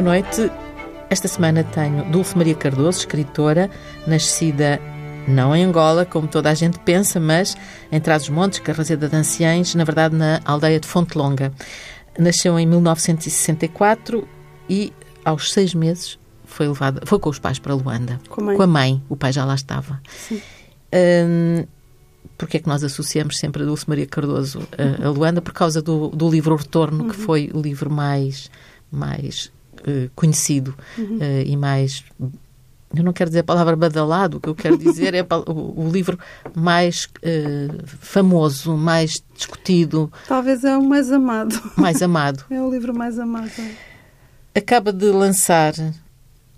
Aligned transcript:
Boa 0.00 0.12
noite. 0.12 0.50
Esta 1.10 1.28
semana 1.28 1.62
tenho 1.62 2.10
Dulce 2.10 2.34
Maria 2.34 2.54
Cardoso, 2.54 3.00
escritora, 3.00 3.68
nascida 4.06 4.80
não 5.28 5.54
em 5.54 5.62
Angola, 5.62 6.06
como 6.06 6.26
toda 6.26 6.48
a 6.48 6.54
gente 6.54 6.78
pensa, 6.78 7.20
mas 7.20 7.54
em 7.92 8.00
Trás-os-Montes, 8.00 8.60
Carrazeda 8.60 9.10
de 9.10 9.14
Anciães, 9.14 9.74
na 9.74 9.84
verdade 9.84 10.16
na 10.16 10.40
aldeia 10.46 10.80
de 10.80 10.88
Fonte 10.88 11.18
Longa. 11.18 11.52
Nasceu 12.18 12.58
em 12.58 12.66
1964 12.66 14.26
e 14.70 14.90
aos 15.22 15.52
seis 15.52 15.74
meses 15.74 16.18
foi 16.46 16.66
levada, 16.66 17.02
foi 17.04 17.18
com 17.18 17.28
os 17.28 17.38
pais 17.38 17.58
para 17.58 17.74
Luanda. 17.74 18.18
Com 18.30 18.40
a 18.40 18.44
mãe. 18.44 18.56
Com 18.56 18.62
a 18.62 18.66
mãe. 18.66 19.02
O 19.06 19.16
pai 19.16 19.34
já 19.34 19.44
lá 19.44 19.54
estava. 19.54 20.00
Sim. 20.08 20.40
Hum, 20.94 21.66
porque 22.38 22.56
é 22.56 22.60
que 22.60 22.68
nós 22.68 22.82
associamos 22.82 23.36
sempre 23.36 23.64
a 23.64 23.66
Dulce 23.66 23.86
Maria 23.86 24.06
Cardoso 24.06 24.66
a, 24.78 25.08
a 25.08 25.10
Luanda? 25.10 25.42
Por 25.42 25.52
causa 25.52 25.82
do, 25.82 26.08
do 26.08 26.30
livro 26.30 26.54
O 26.54 26.56
Retorno, 26.56 27.10
que 27.10 27.16
foi 27.16 27.50
o 27.52 27.60
livro 27.60 27.90
mais, 27.90 28.50
mais 28.90 29.52
eh, 29.86 30.08
conhecido 30.14 30.74
eh, 31.20 31.44
e 31.46 31.56
mais. 31.56 32.04
Eu 32.94 33.04
não 33.04 33.12
quero 33.12 33.30
dizer 33.30 33.40
a 33.40 33.44
palavra 33.44 33.76
badalado, 33.76 34.38
o 34.38 34.40
que 34.40 34.48
eu 34.48 34.54
quero 34.54 34.76
dizer 34.78 35.14
é 35.14 35.22
o, 35.22 35.86
o 35.86 35.90
livro 35.90 36.18
mais 36.54 37.08
eh, 37.22 37.68
famoso, 37.86 38.76
mais 38.76 39.22
discutido, 39.34 40.12
Talvez 40.26 40.64
é 40.64 40.76
o 40.76 40.82
mais 40.82 41.10
amado. 41.12 41.54
mais 41.76 42.02
amado. 42.02 42.44
É 42.50 42.60
o 42.60 42.70
livro 42.70 42.92
mais 42.96 43.18
amado. 43.18 43.50
Acaba 44.54 44.92
de 44.92 45.06
lançar 45.06 45.72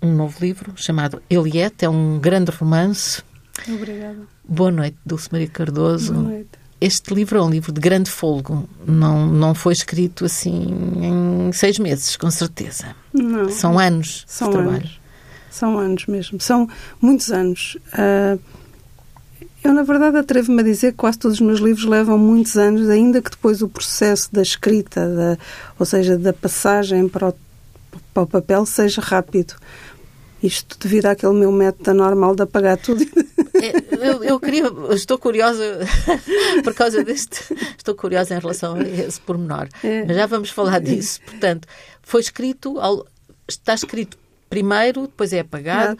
um 0.01 0.13
novo 0.15 0.37
livro 0.41 0.73
chamado 0.75 1.21
Eliette, 1.29 1.85
é 1.85 1.89
um 1.89 2.19
grande 2.19 2.49
romance. 2.51 3.21
Obrigada. 3.69 4.21
Boa 4.43 4.71
noite, 4.71 4.97
Dulce 5.05 5.29
Maria 5.31 5.47
Cardoso. 5.47 6.13
Boa 6.13 6.25
noite. 6.29 6.62
Este 6.85 7.13
livro 7.13 7.39
é 7.39 7.41
um 7.41 7.49
livro 7.49 7.71
de 7.71 7.79
grande 7.79 8.11
folgo. 8.11 8.67
Não, 8.85 9.25
não 9.25 9.55
foi 9.55 9.71
escrito 9.71 10.25
assim 10.25 10.67
em 11.01 11.49
seis 11.53 11.79
meses, 11.79 12.17
com 12.17 12.29
certeza. 12.29 12.93
Não. 13.13 13.49
São 13.49 13.79
anos 13.79 14.25
São 14.27 14.49
de 14.49 14.55
trabalho. 14.55 14.75
anos. 14.79 14.99
São 15.49 15.79
anos 15.79 16.05
mesmo. 16.07 16.41
São 16.41 16.67
muitos 16.99 17.31
anos. 17.31 17.77
Ah, 17.93 18.37
eu, 19.63 19.73
na 19.73 19.83
verdade, 19.83 20.17
atrevo-me 20.17 20.59
a 20.59 20.65
dizer 20.65 20.91
que 20.91 20.97
quase 20.97 21.17
todos 21.19 21.39
os 21.39 21.41
meus 21.47 21.61
livros 21.61 21.85
levam 21.85 22.17
muitos 22.17 22.57
anos, 22.57 22.89
ainda 22.89 23.21
que 23.21 23.31
depois 23.31 23.61
o 23.61 23.69
processo 23.69 24.27
da 24.33 24.41
escrita, 24.41 25.07
da, 25.07 25.37
ou 25.79 25.85
seja, 25.85 26.17
da 26.17 26.33
passagem 26.33 27.07
para 27.07 27.29
o, 27.29 27.33
para 28.13 28.23
o 28.23 28.27
papel, 28.27 28.65
seja 28.65 28.99
rápido. 28.99 29.53
Isto 30.43 30.77
devido 30.77 31.05
àquele 31.05 31.31
meu 31.31 31.49
método 31.53 31.93
normal 31.93 32.35
de 32.35 32.43
apagar 32.43 32.75
tudo. 32.77 33.01
É, 33.32 33.32
Eu, 34.01 34.23
eu 34.23 34.39
queria, 34.39 34.63
eu 34.63 34.93
estou 34.93 35.17
curiosa 35.17 35.63
por 36.63 36.73
causa 36.73 37.03
deste, 37.03 37.39
estou 37.77 37.95
curiosa 37.95 38.35
em 38.35 38.39
relação 38.39 38.75
a 38.75 38.83
esse 38.83 39.19
pormenor. 39.21 39.67
É. 39.83 40.05
Mas 40.05 40.15
já 40.15 40.25
vamos 40.25 40.49
falar 40.49 40.79
disso. 40.79 41.19
Portanto, 41.25 41.67
foi 42.01 42.21
escrito, 42.21 42.75
está 43.47 43.73
escrito 43.73 44.17
primeiro, 44.49 45.01
depois 45.03 45.33
é 45.33 45.39
apagado. 45.39 45.97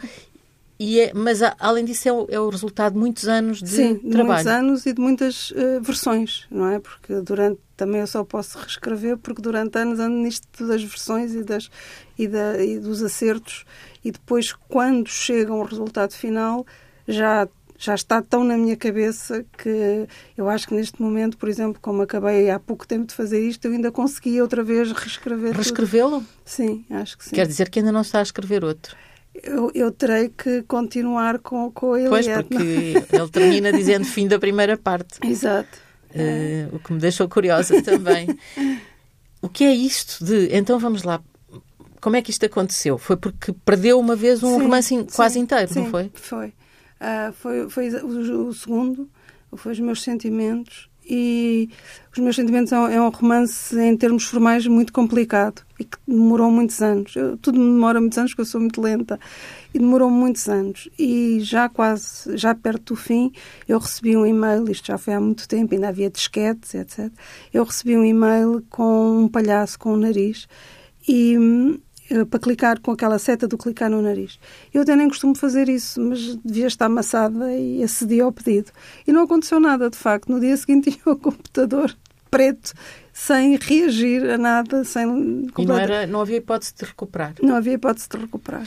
E 0.78 0.98
é, 1.00 1.12
mas 1.14 1.40
a- 1.40 1.54
além 1.60 1.84
disso 1.84 2.08
é 2.08 2.12
o, 2.12 2.26
é 2.28 2.40
o 2.40 2.48
resultado 2.48 2.94
de 2.94 2.98
muitos 2.98 3.28
anos 3.28 3.62
de 3.62 3.68
Sim, 3.68 3.94
de 3.94 4.10
trabalho. 4.10 4.26
muitos 4.44 4.46
anos 4.46 4.86
e 4.86 4.92
de 4.92 5.00
muitas 5.00 5.52
eh, 5.54 5.78
versões, 5.80 6.46
não 6.50 6.68
é? 6.68 6.80
Porque 6.80 7.14
durante 7.20 7.60
também 7.76 8.00
eu 8.00 8.06
só 8.08 8.24
posso 8.24 8.58
reescrever 8.58 9.16
porque 9.16 9.40
durante 9.40 9.78
anos 9.78 10.00
ando 10.00 10.16
nisto 10.16 10.66
das 10.66 10.82
versões 10.82 11.32
e, 11.32 11.44
das, 11.44 11.70
e, 12.18 12.26
da, 12.26 12.60
e 12.62 12.78
dos 12.80 13.02
acertos 13.04 13.64
e 14.04 14.10
depois 14.10 14.52
quando 14.52 15.08
chega 15.08 15.52
um 15.52 15.62
resultado 15.62 16.12
final 16.12 16.66
já 17.06 17.48
já 17.76 17.94
está 17.94 18.22
tão 18.22 18.44
na 18.44 18.56
minha 18.56 18.76
cabeça 18.76 19.44
que 19.58 20.06
eu 20.36 20.48
acho 20.48 20.68
que 20.68 20.74
neste 20.74 21.02
momento, 21.02 21.36
por 21.36 21.48
exemplo, 21.48 21.78
como 21.82 22.02
acabei 22.02 22.48
há 22.48 22.58
pouco 22.58 22.86
tempo 22.86 23.06
de 23.06 23.14
fazer 23.14 23.46
isto, 23.46 23.64
eu 23.66 23.72
ainda 23.72 23.90
consegui 23.90 24.40
outra 24.40 24.62
vez 24.62 24.90
reescrever. 24.92 25.52
Reescrevê-lo 25.52 26.24
Sim, 26.44 26.84
acho 26.88 27.18
que 27.18 27.24
sim. 27.24 27.34
quer 27.34 27.46
dizer 27.46 27.68
que 27.68 27.80
ainda 27.80 27.92
não 27.92 28.00
está 28.02 28.20
a 28.20 28.22
escrever 28.22 28.64
outro. 28.64 28.96
Eu, 29.34 29.70
eu 29.74 29.90
terei 29.90 30.28
que 30.28 30.62
continuar 30.62 31.40
com, 31.40 31.70
com 31.72 31.94
a 31.94 32.08
Pois, 32.08 32.26
é? 32.28 32.40
porque 32.42 32.94
ele 33.12 33.28
termina 33.30 33.72
dizendo 33.72 34.04
fim 34.04 34.28
da 34.28 34.38
primeira 34.38 34.76
parte. 34.76 35.18
Exato. 35.26 35.76
Eh, 36.14 36.68
o 36.72 36.78
que 36.78 36.92
me 36.92 37.00
deixou 37.00 37.28
curiosa 37.28 37.82
também. 37.82 38.28
o 39.42 39.48
que 39.48 39.64
é 39.64 39.74
isto 39.74 40.24
de. 40.24 40.54
Então 40.56 40.78
vamos 40.78 41.02
lá. 41.02 41.20
Como 42.00 42.14
é 42.14 42.22
que 42.22 42.30
isto 42.30 42.46
aconteceu? 42.46 42.96
Foi 42.96 43.16
porque 43.16 43.52
perdeu 43.64 43.98
uma 43.98 44.14
vez 44.14 44.40
um 44.42 44.54
Sim, 44.54 44.62
romance 44.62 45.06
quase 45.16 45.34
sim, 45.34 45.40
inteiro, 45.40 45.72
sim, 45.72 45.80
não 45.80 45.90
foi? 45.90 46.12
Foi. 46.14 46.52
Ah, 47.00 47.32
foi, 47.34 47.68
foi 47.68 47.88
o, 47.90 48.48
o 48.48 48.54
segundo, 48.54 49.08
foi 49.56 49.72
os 49.72 49.80
meus 49.80 50.02
sentimentos. 50.02 50.88
E 51.06 51.68
os 52.12 52.18
meus 52.18 52.34
sentimentos 52.34 52.72
é 52.72 52.78
um, 52.78 52.88
é 52.88 52.98
um 52.98 53.10
romance 53.10 53.78
em 53.78 53.94
termos 53.94 54.24
formais 54.24 54.66
muito 54.66 54.90
complicado 54.90 55.60
e 55.78 55.84
que 55.84 55.98
demorou 56.08 56.50
muitos 56.50 56.80
anos. 56.80 57.14
Eu- 57.14 57.36
tudo 57.36 57.58
me 57.60 57.66
demora 57.74 58.00
muitos 58.00 58.16
anos 58.16 58.30
porque 58.30 58.40
eu 58.40 58.46
sou 58.46 58.58
muito 58.58 58.80
lenta 58.80 59.20
e 59.74 59.78
demorou 59.78 60.08
muitos 60.08 60.48
anos. 60.48 60.88
E 60.98 61.40
já 61.40 61.68
quase, 61.68 62.34
já 62.38 62.54
perto 62.54 62.94
do 62.94 62.96
fim, 62.96 63.30
eu 63.68 63.78
recebi 63.78 64.16
um 64.16 64.24
e-mail, 64.24 64.70
isto 64.70 64.86
já 64.86 64.96
foi 64.96 65.12
há 65.12 65.20
muito 65.20 65.46
tempo, 65.46 65.74
ainda 65.74 65.88
havia 65.88 66.08
disquetes, 66.08 66.74
etc. 66.74 67.12
Eu 67.52 67.64
recebi 67.64 67.98
um 67.98 68.04
e-mail 68.04 68.64
com 68.70 69.24
um 69.24 69.28
palhaço 69.28 69.78
com 69.78 69.92
o 69.92 69.96
nariz 69.98 70.48
e 71.06 71.36
hum, 71.38 71.78
para 72.30 72.40
clicar 72.40 72.80
com 72.80 72.90
aquela 72.90 73.18
seta 73.18 73.48
do 73.48 73.56
clicar 73.56 73.90
no 73.90 74.02
nariz. 74.02 74.38
Eu 74.72 74.82
até 74.82 74.94
nem 74.94 75.08
costumo 75.08 75.34
fazer 75.34 75.68
isso, 75.68 76.00
mas 76.00 76.36
devia 76.44 76.66
estar 76.66 76.86
amassada 76.86 77.52
e 77.52 77.82
acedi 77.82 78.20
ao 78.20 78.32
pedido. 78.32 78.70
E 79.06 79.12
não 79.12 79.22
aconteceu 79.22 79.58
nada, 79.58 79.88
de 79.88 79.96
facto. 79.96 80.30
No 80.30 80.40
dia 80.40 80.56
seguinte 80.56 80.90
tinha 80.96 81.14
o 81.14 81.16
computador 81.16 81.94
preto, 82.30 82.74
sem 83.12 83.56
reagir 83.56 84.28
a 84.28 84.36
nada, 84.36 84.82
sem... 84.84 85.46
E 85.56 85.64
não, 85.64 85.78
era, 85.78 86.06
não 86.06 86.20
havia 86.20 86.38
hipótese 86.38 86.74
de 86.76 86.84
recuperar. 86.84 87.34
não 87.40 87.54
havia 87.54 87.74
hipótese 87.74 88.08
de 88.08 88.16
recuperar. 88.16 88.66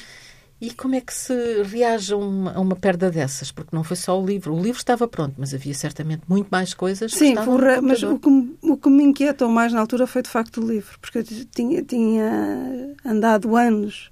E 0.60 0.72
como 0.72 0.96
é 0.96 1.02
que 1.02 1.14
se 1.14 1.62
reage 1.64 2.14
a 2.14 2.18
uma, 2.18 2.52
a 2.54 2.60
uma 2.60 2.76
perda 2.76 3.12
dessas? 3.12 3.52
Porque 3.52 3.76
não 3.76 3.84
foi 3.84 3.96
só 3.96 4.20
o 4.20 4.26
livro. 4.26 4.56
O 4.56 4.60
livro 4.60 4.80
estava 4.80 5.08
pronto, 5.08 5.36
mas 5.38 5.54
havia 5.54 5.74
certamente 5.76 6.24
muito 6.28 6.48
mais 6.50 6.74
coisas 6.74 7.14
Sim, 7.14 7.36
re- 7.36 7.80
mas 7.80 8.02
o 8.02 8.18
que, 8.18 8.28
me- 8.30 8.58
o 8.64 8.76
que 8.76 8.90
me 8.90 9.04
inquietou 9.04 9.50
mais 9.50 9.72
na 9.72 9.80
altura 9.80 10.08
foi 10.08 10.24
de 10.24 10.30
facto 10.30 10.60
o 10.64 10.68
livro, 10.68 10.98
porque 11.00 11.20
eu 11.20 11.24
tinha, 11.24 11.84
tinha 11.84 12.96
andado 13.06 13.56
anos 13.56 14.10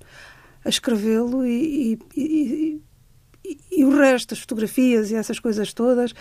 a 0.64 0.70
escrevê-lo 0.70 1.44
e, 1.46 2.00
e, 2.16 2.82
e- 3.44 3.60
e- 3.72 3.84
o 3.86 3.98
resto, 3.98 4.36
as 4.36 4.40
fotografias 4.40 5.10
e 5.10 5.16
essas 5.16 5.40
coisas 5.40 5.74
todas, 5.74 6.14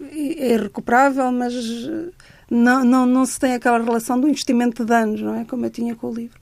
é 0.00 0.56
recuperável, 0.56 1.32
mas 1.32 1.54
não, 2.50 2.84
não, 2.84 3.06
não 3.06 3.24
se 3.24 3.38
tem 3.40 3.54
aquela 3.54 3.78
relação 3.82 4.20
do 4.20 4.28
investimento 4.28 4.84
de 4.84 4.92
anos, 4.92 5.22
não 5.22 5.34
é? 5.34 5.44
Como 5.46 5.64
eu 5.64 5.70
tinha 5.70 5.94
com 5.96 6.10
o 6.10 6.14
livro. 6.14 6.38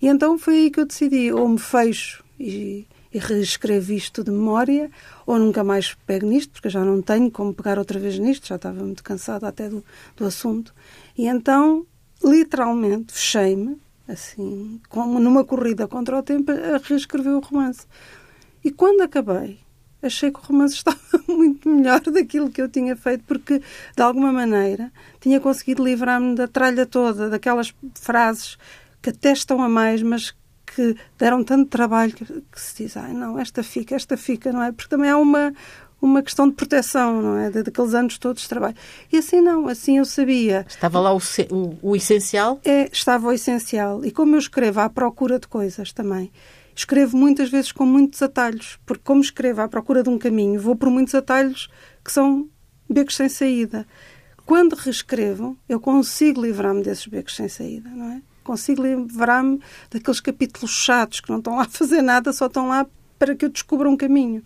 E 0.00 0.06
então 0.06 0.38
foi 0.38 0.54
aí 0.54 0.70
que 0.70 0.80
eu 0.80 0.86
decidi, 0.86 1.32
ou 1.32 1.48
me 1.48 1.58
fecho 1.58 2.24
e, 2.38 2.86
e 3.12 3.18
reescrevo 3.18 3.92
isto 3.92 4.22
de 4.22 4.30
memória, 4.30 4.90
ou 5.26 5.38
nunca 5.38 5.64
mais 5.64 5.94
pego 6.06 6.26
nisto, 6.26 6.52
porque 6.52 6.70
já 6.70 6.84
não 6.84 7.02
tenho 7.02 7.30
como 7.30 7.52
pegar 7.52 7.78
outra 7.78 7.98
vez 7.98 8.18
nisto, 8.18 8.46
já 8.46 8.56
estava 8.56 8.82
muito 8.82 9.02
cansada 9.02 9.48
até 9.48 9.68
do, 9.68 9.84
do 10.16 10.24
assunto. 10.24 10.72
E 11.16 11.26
então, 11.26 11.84
literalmente, 12.22 13.12
fechei-me, 13.12 13.76
assim, 14.06 14.80
como 14.88 15.18
numa 15.18 15.44
corrida 15.44 15.88
contra 15.88 16.18
o 16.18 16.22
tempo, 16.22 16.52
a 16.52 16.78
reescrever 16.82 17.34
o 17.34 17.40
romance. 17.40 17.86
E 18.64 18.70
quando 18.70 19.00
acabei, 19.00 19.58
achei 20.02 20.30
que 20.30 20.38
o 20.38 20.42
romance 20.42 20.74
estava 20.78 20.98
muito 21.26 21.68
melhor 21.68 22.00
daquilo 22.00 22.50
que 22.50 22.62
eu 22.62 22.68
tinha 22.68 22.94
feito, 22.94 23.24
porque, 23.24 23.60
de 23.96 24.02
alguma 24.02 24.32
maneira, 24.32 24.92
tinha 25.20 25.40
conseguido 25.40 25.84
livrar-me 25.84 26.34
da 26.34 26.46
tralha 26.46 26.86
toda, 26.86 27.28
daquelas 27.28 27.74
frases 27.94 28.56
que 29.02 29.10
até 29.10 29.32
estão 29.32 29.62
a 29.62 29.68
mais, 29.68 30.02
mas 30.02 30.34
que 30.66 30.94
deram 31.18 31.42
tanto 31.42 31.68
trabalho 31.70 32.12
que, 32.12 32.24
que 32.24 32.60
se 32.60 32.82
diz, 32.84 32.96
ai 32.96 33.12
não, 33.12 33.38
esta 33.38 33.62
fica, 33.62 33.94
esta 33.94 34.16
fica, 34.16 34.52
não 34.52 34.62
é? 34.62 34.70
Porque 34.72 34.88
também 34.90 35.08
há 35.10 35.16
uma, 35.16 35.52
uma 36.00 36.22
questão 36.22 36.46
de 36.48 36.54
proteção, 36.54 37.22
não 37.22 37.38
é? 37.38 37.50
Da- 37.50 37.62
Daqueles 37.62 37.94
anos 37.94 38.18
todos 38.18 38.42
de 38.42 38.48
trabalho. 38.48 38.76
E 39.12 39.16
assim 39.16 39.40
não, 39.40 39.66
assim 39.66 39.98
eu 39.98 40.04
sabia 40.04 40.66
Estava 40.68 41.00
lá 41.00 41.12
o, 41.14 41.18
o- 41.50 41.78
o 41.82 41.96
essencial. 41.96 42.60
é, 42.64 42.88
estava 42.92 43.28
o 43.28 43.32
essencial. 43.32 44.04
E 44.04 44.10
como 44.10 44.34
eu 44.34 44.38
escrevo 44.38 44.80
à 44.80 44.90
procura 44.90 45.38
de 45.38 45.48
coisas 45.48 45.90
também, 45.92 46.30
escrevo 46.76 47.16
muitas 47.16 47.48
vezes 47.50 47.72
com 47.72 47.86
muitos 47.86 48.20
atalhos, 48.22 48.78
porque 48.84 49.02
como 49.04 49.20
escrevo 49.22 49.62
à 49.62 49.68
procura 49.68 50.02
de 50.02 50.10
um 50.10 50.18
caminho, 50.18 50.60
vou 50.60 50.76
por 50.76 50.90
muitos 50.90 51.14
atalhos 51.14 51.68
que 52.04 52.12
são 52.12 52.46
becos 52.88 53.16
sem 53.16 53.28
saída. 53.28 53.86
Quando 54.44 54.74
reescrevo, 54.74 55.56
eu 55.68 55.80
consigo 55.80 56.40
livrar-me 56.42 56.82
desses 56.82 57.06
becos 57.06 57.34
sem 57.36 57.48
saída, 57.48 57.88
não 57.90 58.12
é? 58.12 58.22
Consigo 58.48 58.82
livrar-me 58.82 59.60
daqueles 59.90 60.20
capítulos 60.20 60.70
chatos 60.70 61.20
que 61.20 61.28
não 61.28 61.36
estão 61.38 61.56
lá 61.56 61.64
a 61.64 61.68
fazer 61.68 62.00
nada, 62.00 62.32
só 62.32 62.46
estão 62.46 62.66
lá 62.68 62.86
para 63.18 63.34
que 63.34 63.44
eu 63.44 63.50
descubra 63.50 63.86
um 63.90 63.96
caminho. 63.96 64.42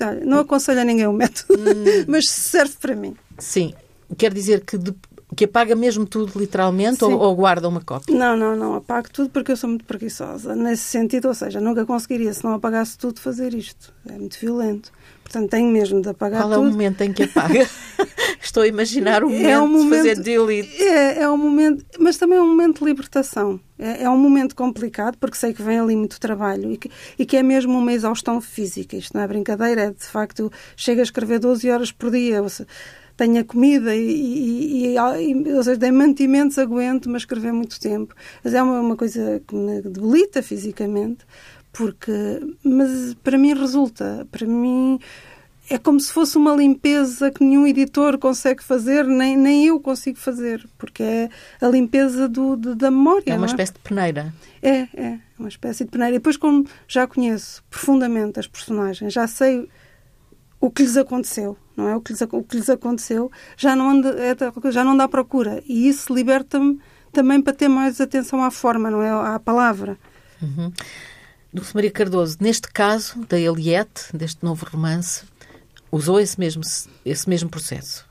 Olha, 0.00 0.24
não 0.24 0.40
aconselho 0.40 0.80
a 0.80 0.84
ninguém 0.84 1.06
o 1.06 1.12
método, 1.12 1.54
mas 2.08 2.28
serve 2.28 2.74
para 2.80 2.96
mim. 2.96 3.14
Sim. 3.38 3.72
Quer 4.16 4.32
dizer 4.34 4.64
que, 4.64 4.76
de- 4.76 4.94
que 5.36 5.44
apaga 5.44 5.76
mesmo 5.76 6.04
tudo, 6.06 6.36
literalmente, 6.38 7.04
ou, 7.04 7.12
ou 7.18 7.36
guarda 7.36 7.68
uma 7.68 7.80
cópia? 7.80 8.16
Não, 8.16 8.36
não, 8.36 8.56
não. 8.56 8.74
Apago 8.74 9.08
tudo 9.12 9.30
porque 9.30 9.52
eu 9.52 9.56
sou 9.56 9.68
muito 9.70 9.84
preguiçosa. 9.84 10.56
Nesse 10.56 10.82
sentido, 10.84 11.28
ou 11.28 11.34
seja, 11.34 11.60
nunca 11.60 11.86
conseguiria, 11.86 12.32
se 12.32 12.42
não 12.42 12.54
apagasse 12.54 12.96
tudo, 12.98 13.20
fazer 13.20 13.54
isto. 13.54 13.92
É 14.08 14.12
muito 14.18 14.38
violento. 14.40 14.90
Portanto, 15.28 15.50
tenho 15.50 15.70
mesmo 15.70 16.00
de 16.00 16.08
apagar 16.08 16.40
Qual 16.40 16.52
é 16.54 16.56
o 16.56 16.60
tudo. 16.62 16.70
momento 16.72 17.02
em 17.02 17.12
que 17.12 17.24
apaga? 17.24 17.68
Estou 18.40 18.62
a 18.62 18.66
imaginar 18.66 19.22
o 19.22 19.28
momento, 19.28 19.46
é 19.46 19.60
um 19.60 19.68
momento 19.68 20.02
de 20.02 20.08
fazer 20.08 20.22
delete. 20.22 20.82
É, 20.82 21.20
é 21.20 21.30
um 21.30 21.36
momento, 21.36 21.84
mas 21.98 22.16
também 22.16 22.38
é 22.38 22.40
um 22.42 22.48
momento 22.48 22.78
de 22.78 22.84
libertação. 22.86 23.60
É, 23.78 24.04
é, 24.04 24.10
um 24.10 24.16
momento 24.16 24.56
complicado, 24.56 25.18
porque 25.18 25.36
sei 25.36 25.52
que 25.52 25.62
vem 25.62 25.78
ali 25.78 25.94
muito 25.94 26.18
trabalho 26.18 26.72
e 26.72 26.78
que, 26.78 26.90
e 27.18 27.26
que 27.26 27.36
é 27.36 27.42
mesmo 27.42 27.78
uma 27.78 27.92
exaustão 27.92 28.40
física. 28.40 28.96
Isto 28.96 29.14
não 29.14 29.22
é 29.22 29.28
brincadeira, 29.28 29.82
é 29.82 29.90
de 29.90 30.04
facto, 30.04 30.50
chega 30.74 31.02
a 31.02 31.04
escrever 31.04 31.38
12 31.40 31.70
horas 31.70 31.92
por 31.92 32.10
dia. 32.10 32.42
Ou 32.42 32.48
seja, 32.48 32.66
tenho 33.18 33.40
a 33.40 33.44
comida 33.44 33.94
e, 33.94 34.00
e, 34.00 34.94
e, 34.94 34.98
ou 35.52 35.62
seja, 35.62 35.78
tem 35.78 35.92
mantimentos, 35.92 36.56
aguento, 36.56 37.10
mas 37.10 37.22
escrever 37.22 37.52
muito 37.52 37.78
tempo. 37.78 38.14
Mas 38.42 38.54
é 38.54 38.62
uma, 38.62 38.80
uma 38.80 38.96
coisa 38.96 39.42
que 39.46 39.54
me 39.54 39.82
debilita 39.82 40.42
fisicamente, 40.42 41.26
porque, 41.72 42.12
mas 42.62 43.14
para 43.22 43.38
mim 43.38 43.54
resulta, 43.54 44.26
para 44.30 44.46
mim 44.46 44.98
é 45.70 45.76
como 45.76 46.00
se 46.00 46.10
fosse 46.10 46.38
uma 46.38 46.54
limpeza 46.54 47.30
que 47.30 47.44
nenhum 47.44 47.66
editor 47.66 48.18
consegue 48.18 48.62
fazer, 48.62 49.04
nem, 49.04 49.36
nem 49.36 49.66
eu 49.66 49.78
consigo 49.78 50.18
fazer, 50.18 50.66
porque 50.78 51.02
é 51.02 51.28
a 51.60 51.68
limpeza 51.68 52.28
do, 52.28 52.56
de, 52.56 52.74
da 52.74 52.90
memória. 52.90 53.32
É 53.32 53.36
uma 53.36 53.44
é? 53.44 53.50
espécie 53.50 53.74
de 53.74 53.78
peneira. 53.80 54.32
É, 54.62 54.88
é, 54.94 55.18
uma 55.38 55.48
espécie 55.48 55.84
de 55.84 55.90
peneira. 55.90 56.14
E 56.14 56.18
depois, 56.18 56.36
como 56.36 56.66
já 56.86 57.06
conheço 57.06 57.62
profundamente 57.68 58.40
as 58.40 58.46
personagens, 58.46 59.12
já 59.12 59.26
sei 59.26 59.68
o 60.60 60.70
que 60.70 60.82
lhes 60.82 60.96
aconteceu, 60.96 61.56
não 61.76 61.88
é? 61.88 61.94
O 61.94 62.00
que 62.00 62.12
lhes, 62.12 62.22
o 62.22 62.42
que 62.42 62.56
lhes 62.56 62.70
aconteceu 62.70 63.30
já 63.56 63.76
não, 63.76 63.90
anda, 63.90 64.16
é, 64.18 64.34
já 64.70 64.82
não 64.82 64.96
dá 64.96 65.06
procura. 65.06 65.62
E 65.66 65.86
isso 65.86 66.14
liberta-me 66.14 66.80
também 67.12 67.42
para 67.42 67.52
ter 67.52 67.68
mais 67.68 68.00
atenção 68.00 68.42
à 68.42 68.50
forma, 68.50 68.90
não 68.90 69.02
é? 69.02 69.10
À 69.10 69.38
palavra. 69.38 69.98
Uhum. 70.40 70.72
Dulce 71.52 71.74
Maria 71.74 71.90
Cardoso, 71.90 72.36
neste 72.40 72.68
caso 72.68 73.24
da 73.26 73.38
Eliette, 73.38 74.14
deste 74.14 74.44
novo 74.44 74.66
romance, 74.66 75.24
usou 75.90 76.20
esse 76.20 76.38
mesmo, 76.38 76.62
esse 77.04 77.28
mesmo 77.28 77.48
processo. 77.48 78.06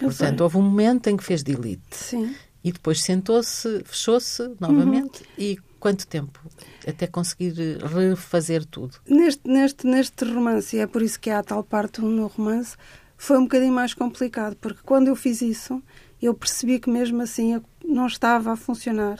Eu 0.00 0.08
Portanto, 0.08 0.38
sei. 0.38 0.42
houve 0.44 0.56
um 0.56 0.62
momento 0.62 1.08
em 1.08 1.16
que 1.16 1.24
fez 1.24 1.42
delete. 1.42 1.80
Sim. 1.90 2.34
E 2.64 2.72
depois 2.72 3.02
sentou-se, 3.02 3.82
fechou-se 3.84 4.54
novamente. 4.58 5.20
Uhum. 5.20 5.26
E 5.36 5.58
quanto 5.78 6.06
tempo 6.06 6.40
até 6.86 7.06
conseguir 7.06 7.54
refazer 7.82 8.64
tudo? 8.64 8.96
Neste, 9.06 9.48
neste, 9.48 9.86
neste 9.86 10.24
romance, 10.24 10.76
e 10.76 10.80
é 10.80 10.86
por 10.86 11.02
isso 11.02 11.20
que 11.20 11.30
há 11.30 11.42
tal 11.42 11.62
parte 11.62 12.00
no 12.00 12.26
romance, 12.26 12.76
foi 13.16 13.36
um 13.38 13.42
bocadinho 13.42 13.72
mais 13.72 13.94
complicado, 13.94 14.56
porque 14.56 14.80
quando 14.84 15.08
eu 15.08 15.16
fiz 15.16 15.42
isso, 15.42 15.82
eu 16.22 16.32
percebi 16.34 16.78
que 16.78 16.88
mesmo 16.88 17.20
assim 17.22 17.60
não 17.84 18.06
estava 18.06 18.52
a 18.52 18.56
funcionar. 18.56 19.18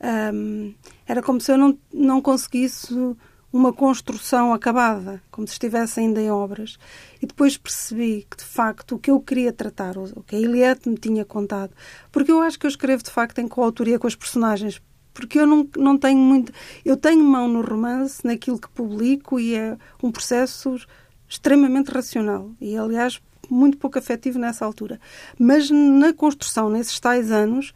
Um, 0.00 0.74
era 1.06 1.22
como 1.22 1.40
se 1.40 1.52
eu 1.52 1.58
não, 1.58 1.78
não 1.92 2.20
conseguisse 2.20 2.94
uma 3.52 3.72
construção 3.72 4.52
acabada, 4.52 5.22
como 5.30 5.46
se 5.46 5.54
estivesse 5.54 6.00
ainda 6.00 6.20
em 6.20 6.30
obras. 6.30 6.78
E 7.20 7.26
depois 7.26 7.56
percebi 7.56 8.26
que, 8.30 8.36
de 8.36 8.44
facto, 8.44 8.94
o 8.94 8.98
que 8.98 9.10
eu 9.10 9.20
queria 9.20 9.52
tratar, 9.52 9.96
o 9.96 10.22
que 10.22 10.36
a 10.36 10.38
Eliette 10.38 10.88
me 10.88 10.96
tinha 10.96 11.24
contado, 11.24 11.72
porque 12.12 12.30
eu 12.30 12.40
acho 12.40 12.58
que 12.58 12.66
eu 12.66 12.70
escrevo, 12.70 13.02
de 13.02 13.10
facto, 13.10 13.38
em 13.38 13.48
coautoria 13.48 13.98
com 13.98 14.06
as 14.06 14.14
personagens, 14.14 14.82
porque 15.14 15.40
eu 15.40 15.46
não, 15.46 15.68
não 15.76 15.98
tenho 15.98 16.18
muito... 16.18 16.52
Eu 16.84 16.96
tenho 16.96 17.24
mão 17.24 17.48
no 17.48 17.62
romance, 17.62 18.24
naquilo 18.24 18.58
que 18.58 18.68
publico, 18.68 19.40
e 19.40 19.54
é 19.54 19.76
um 20.02 20.12
processo 20.12 20.76
extremamente 21.28 21.90
racional. 21.90 22.50
E, 22.60 22.76
aliás, 22.76 23.20
muito 23.50 23.78
pouco 23.78 23.98
afetivo 23.98 24.38
nessa 24.38 24.64
altura. 24.64 25.00
Mas 25.38 25.70
na 25.70 26.12
construção, 26.12 26.70
nesses 26.70 27.00
tais 27.00 27.32
anos, 27.32 27.72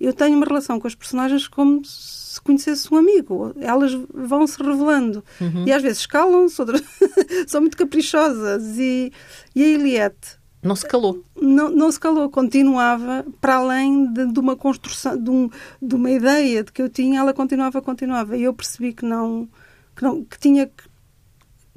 eu 0.00 0.12
tenho 0.12 0.36
uma 0.36 0.46
relação 0.46 0.78
com 0.80 0.86
as 0.86 0.94
personagens 0.94 1.46
como 1.48 1.84
se 1.84 2.40
conhecesse 2.40 2.92
um 2.92 2.96
amigo. 2.96 3.54
Elas 3.60 3.92
vão 4.12 4.46
se 4.46 4.60
revelando. 4.62 5.24
Uhum. 5.40 5.66
E 5.66 5.72
às 5.72 5.82
vezes 5.82 6.04
calam-se, 6.06 6.60
outras 6.60 6.82
são 7.46 7.60
muito 7.60 7.76
caprichosas. 7.76 8.78
E, 8.78 9.12
e 9.54 9.62
a 9.62 9.66
Eliette. 9.66 10.38
Não 10.62 10.74
se 10.74 10.86
calou. 10.86 11.22
Não, 11.40 11.68
não 11.70 11.92
se 11.92 12.00
calou, 12.00 12.28
continuava 12.30 13.24
para 13.40 13.56
além 13.56 14.10
de, 14.12 14.32
de 14.32 14.40
uma 14.40 14.56
construção, 14.56 15.16
de, 15.16 15.30
um, 15.30 15.50
de, 15.80 15.94
uma 15.94 16.10
ideia 16.10 16.64
de 16.64 16.72
que 16.72 16.80
eu 16.80 16.88
tinha, 16.88 17.20
ela 17.20 17.34
continuava, 17.34 17.82
continuava. 17.82 18.36
E 18.36 18.44
eu 18.44 18.54
percebi 18.54 18.94
que 18.94 19.04
não, 19.04 19.46
que, 19.94 20.02
não, 20.02 20.24
que 20.24 20.38
tinha 20.38 20.66
que, 20.66 20.84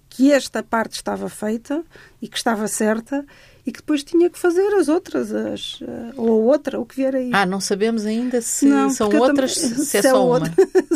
que 0.10 0.32
esta 0.32 0.64
parte 0.64 0.94
estava 0.94 1.28
feita 1.28 1.84
e 2.22 2.30
que 2.30 2.38
estava 2.38 2.66
certa 2.68 3.26
e 3.68 3.72
que 3.72 3.80
depois 3.80 4.02
tinha 4.02 4.30
que 4.30 4.40
fazer 4.40 4.74
as 4.76 4.88
outras, 4.88 5.30
as, 5.34 5.80
eh, 5.82 6.14
ou 6.16 6.46
outra, 6.46 6.80
o 6.80 6.86
que 6.86 6.96
vier 6.96 7.14
aí. 7.14 7.30
Ah, 7.34 7.46
não 7.46 7.60
sabemos 7.60 8.06
ainda 8.06 8.40
se 8.40 8.66
não, 8.66 8.90
são 8.90 9.10
outras, 9.14 9.56
também, 9.60 9.84
se 9.84 9.98
é 9.98 10.02
só 10.04 10.26
uma. 10.26 10.40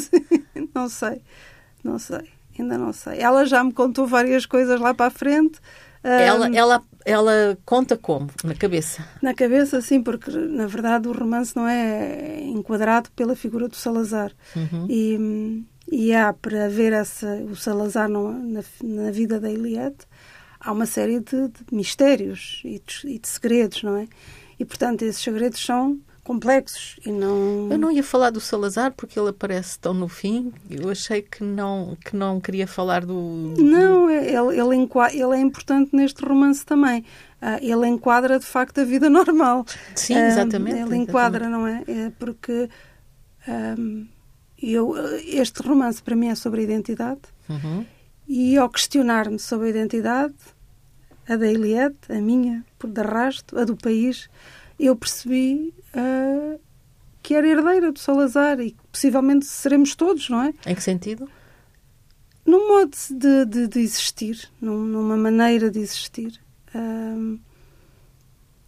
não 0.73 0.87
sei, 0.87 1.21
não 1.83 1.99
sei, 1.99 2.29
ainda 2.57 2.77
não 2.77 2.93
sei. 2.93 3.19
Ela 3.19 3.45
já 3.45 3.61
me 3.61 3.73
contou 3.73 4.07
várias 4.07 4.45
coisas 4.45 4.79
lá 4.79 4.93
para 4.93 5.07
a 5.07 5.09
frente. 5.09 5.59
Ela, 6.01 6.47
um, 6.47 6.55
ela, 6.55 6.81
ela 7.03 7.57
conta 7.65 7.97
como? 7.97 8.29
Na 8.41 8.55
cabeça? 8.55 9.05
Na 9.21 9.33
cabeça, 9.33 9.81
sim, 9.81 10.01
porque 10.01 10.31
na 10.31 10.65
verdade 10.65 11.09
o 11.09 11.11
romance 11.11 11.53
não 11.53 11.67
é 11.67 12.39
enquadrado 12.39 13.11
pela 13.11 13.35
figura 13.35 13.67
do 13.67 13.75
Salazar. 13.75 14.31
Uhum. 14.55 14.87
E, 14.89 15.65
e 15.91 16.13
há 16.13 16.31
para 16.31 16.69
ver 16.69 16.93
essa, 16.93 17.27
o 17.51 17.55
Salazar 17.57 18.07
na, 18.07 18.63
na 18.81 19.11
vida 19.11 19.41
da 19.41 19.51
Eliette 19.51 20.07
há 20.61 20.71
uma 20.71 20.85
série 20.85 21.19
de, 21.19 21.47
de 21.47 21.65
mistérios 21.71 22.61
e 22.63 22.81
de, 22.85 23.15
e 23.15 23.19
de, 23.19 23.27
segredos, 23.27 23.83
não 23.83 23.97
é? 23.97 24.07
E, 24.59 24.65
portanto, 24.65 25.01
esses 25.01 25.21
segredos 25.21 25.63
são 25.63 25.99
complexos 26.23 26.99
e 27.03 27.11
não... 27.11 27.67
Eu 27.71 27.77
não 27.79 27.91
ia 27.91 28.03
falar 28.03 28.29
do 28.29 28.39
Salazar 28.39 28.93
porque 28.93 29.19
ele 29.19 29.29
aparece 29.29 29.79
tão 29.79 29.93
no 29.93 30.07
fim. 30.07 30.53
Eu 30.69 30.89
achei 30.89 31.21
que 31.21 31.43
não, 31.43 31.97
que 32.05 32.15
não 32.15 32.39
queria 32.39 32.67
falar 32.67 33.03
do... 33.03 33.55
Não, 33.57 34.07
é, 34.07 34.27
ele, 34.27 34.59
ele, 34.59 34.89
ele 35.13 35.35
é 35.35 35.39
importante 35.39 35.95
neste 35.95 36.23
romance 36.23 36.63
também. 36.63 37.01
Uh, 37.41 37.57
ele 37.59 37.87
enquadra, 37.87 38.37
de 38.37 38.45
facto, 38.45 38.81
a 38.81 38.83
vida 38.83 39.09
normal. 39.11 39.65
Sim, 39.95 40.15
exatamente. 40.15 40.83
Uh, 40.83 40.85
ele 40.85 40.97
enquadra, 40.97 41.47
exatamente. 41.47 41.87
não 41.87 41.95
é? 41.95 42.05
É 42.05 42.09
porque... 42.11 42.69
Um, 43.47 44.07
eu, 44.61 44.93
este 45.25 45.63
romance, 45.63 46.03
para 46.03 46.15
mim, 46.15 46.27
é 46.27 46.35
sobre 46.35 46.61
a 46.61 46.63
identidade. 46.63 47.21
Uhum. 47.49 47.83
E 48.33 48.57
ao 48.57 48.69
questionar-me 48.69 49.37
sobre 49.37 49.67
a 49.67 49.69
identidade, 49.71 50.33
a 51.27 51.35
da 51.35 51.45
Eliette, 51.45 52.09
a 52.09 52.21
minha, 52.21 52.65
por 52.79 52.89
de 52.89 53.01
arrasto, 53.01 53.59
a 53.59 53.65
do 53.65 53.75
país, 53.75 54.29
eu 54.79 54.95
percebi 54.95 55.73
uh, 55.93 56.57
que 57.21 57.35
era 57.35 57.45
herdeira 57.45 57.91
do 57.91 57.99
Salazar 57.99 58.57
e 58.61 58.71
que 58.71 58.87
possivelmente 58.89 59.45
seremos 59.45 59.95
todos, 59.95 60.29
não 60.29 60.43
é? 60.43 60.53
Em 60.65 60.73
que 60.73 60.81
sentido? 60.81 61.29
Num 62.45 62.69
modo 62.69 62.95
de, 63.09 63.45
de, 63.47 63.67
de 63.67 63.79
existir, 63.81 64.49
num, 64.61 64.79
numa 64.79 65.17
maneira 65.17 65.69
de 65.69 65.79
existir. 65.79 66.39
Uh, 66.73 67.37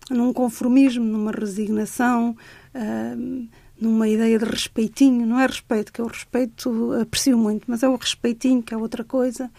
num 0.09 0.33
conformismo, 0.33 1.05
numa 1.05 1.31
resignação, 1.31 2.35
uh, 2.75 3.49
numa 3.83 4.07
ideia 4.07 4.39
de 4.39 4.45
respeitinho. 4.45 5.25
Não 5.25 5.39
é 5.39 5.45
respeito, 5.45 5.91
que 5.91 6.01
eu 6.01 6.07
respeito, 6.07 6.93
aprecio 7.01 7.37
muito, 7.37 7.65
mas 7.67 7.83
é 7.83 7.89
o 7.89 7.95
respeitinho, 7.95 8.63
que 8.63 8.73
é 8.73 8.77
outra 8.77 9.03
coisa. 9.03 9.51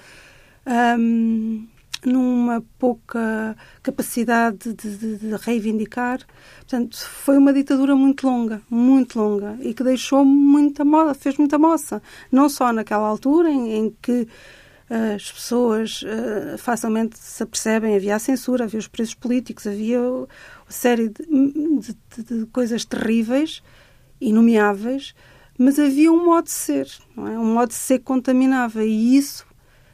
Um, 0.99 1.67
numa 2.05 2.63
pouca 2.79 3.57
capacidade 3.83 4.75
de, 4.75 4.97
de, 4.97 5.17
de, 5.17 5.37
reivindicar. 5.37 6.21
Portanto, 6.57 6.99
foi 6.99 7.39
uma 7.39 7.53
ditadura 7.53 7.97
muito 7.97 8.27
longa, 8.27 8.61
muito 8.69 9.19
longa, 9.19 9.57
e 9.61 9.73
que 9.73 9.83
deixou 9.83 10.25
muita 10.25 10.85
moça, 10.85 11.15
fez 11.15 11.39
muita 11.39 11.59
moça. 11.59 12.03
Não 12.31 12.49
só 12.49 12.73
naquela 12.73 13.09
altura 13.09 13.51
em, 13.51 13.73
em 13.73 13.97
que 14.03 14.23
uh, 14.91 15.15
as 15.17 15.33
pessoas 15.33 16.03
uh, 16.03 16.59
facilmente 16.59 17.19
se 17.19 17.43
apercebem, 17.43 17.97
havia 17.97 18.17
a 18.17 18.19
censura, 18.19 18.65
havia 18.65 18.81
os 18.81 18.89
presos 18.89 19.15
políticos, 19.15 19.67
havia 19.67 20.01
uma 20.03 20.29
série 20.69 21.09
de, 21.09 21.97
de 22.23 22.47
coisas 22.47 22.85
terríveis, 22.85 23.63
inomeáveis, 24.21 25.15
mas 25.59 25.79
havia 25.79 26.13
um 26.13 26.25
modo 26.25 26.45
de 26.45 26.51
ser, 26.51 26.89
não 27.17 27.29
é? 27.29 27.39
um 27.39 27.55
modo 27.55 27.69
de 27.69 27.75
ser 27.75 27.99
que 27.99 28.05
contaminava 28.05 28.85
e 28.85 29.17
isso, 29.17 29.47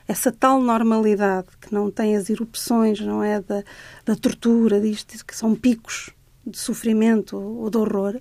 essa 0.09 0.33
tal 0.33 0.61
normalidade 0.61 1.49
que 1.61 1.73
não 1.73 1.91
tem 1.91 2.17
as 2.17 2.31
erupções, 2.31 3.01
não 3.01 3.23
é 3.23 3.41
da, 3.41 3.63
da 4.05 4.17
tortura, 4.17 4.81
disto, 4.81 5.25
que 5.25 5.37
são 5.37 5.55
picos 5.55 6.11
de 6.47 6.59
sofrimento 6.59 7.37
ou 7.37 7.71
de 7.71 7.79
horror, 7.79 8.21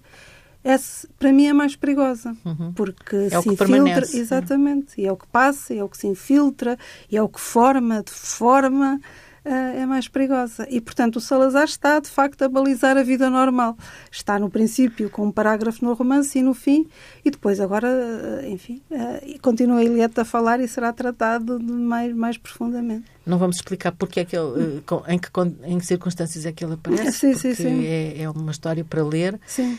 essa, 0.63 1.07
para 1.17 1.31
mim 1.31 1.47
é 1.47 1.53
mais 1.53 1.75
perigosa, 1.75 2.35
uhum. 2.45 2.73
porque 2.73 3.15
é 3.15 3.29
se 3.29 3.37
o 3.37 3.43
que 3.43 3.49
infiltra, 3.49 3.67
permanece. 3.67 4.19
exatamente, 4.19 5.01
e 5.01 5.05
é 5.05 5.11
o 5.11 5.15
que 5.15 5.27
passa, 5.27 5.73
é 5.73 5.83
o 5.83 5.87
que 5.87 5.97
se 5.97 6.05
infiltra, 6.05 6.77
e 7.09 7.15
é 7.15 7.23
o 7.23 7.29
que 7.29 7.39
forma, 7.39 8.03
deforma, 8.03 8.99
é 9.43 9.86
mais 9.86 10.08
perigosa. 10.08 10.67
E, 10.69 10.81
portanto, 10.81 11.17
o 11.17 11.22
Salazar 11.22 11.65
está, 11.65 12.00
de 12.00 12.10
facto, 12.10 12.41
a 12.43 12.50
balizar 12.50 12.98
a 12.98 13.03
vida 13.03 13.29
normal. 13.29 13.77
Está 14.12 14.38
no 14.38 14.50
princípio 14.50 15.10
com 15.10 15.27
um 15.27 15.31
parágrafo 15.31 15.84
no 15.84 15.93
romance 15.93 16.38
e 16.38 16.41
no 16.41 16.53
fim, 16.53 16.88
e 17.24 17.31
depois, 17.31 17.60
agora, 17.60 17.88
eh, 17.88 18.50
enfim, 18.50 18.81
eh, 18.91 19.38
continua 19.41 19.79
a 19.79 19.84
Eliette 19.84 20.19
a 20.19 20.25
falar 20.25 20.60
e 20.60 20.67
será 20.67 20.91
tratado 20.91 21.60
mais, 21.60 22.13
mais 22.13 22.38
profundamente. 22.38 23.05
Não 23.25 23.38
vamos 23.38 23.58
explicar 23.58 23.91
porque 23.91 24.22
é 24.22 24.25
que 24.25 24.36
ele, 24.36 24.81
eh, 24.88 25.13
em, 25.13 25.19
que, 25.19 25.29
em 25.63 25.77
que 25.77 25.86
circunstâncias 25.86 26.46
é 26.46 26.51
que 26.51 26.63
ele 26.63 26.74
aparece, 26.74 27.12
sim, 27.12 27.34
sim, 27.34 27.53
sim. 27.53 27.86
É, 27.86 28.22
é, 28.24 28.29
uma 28.29 28.51
história 28.51 28.84
para 28.84 29.03
ler. 29.03 29.39
Sim. 29.46 29.77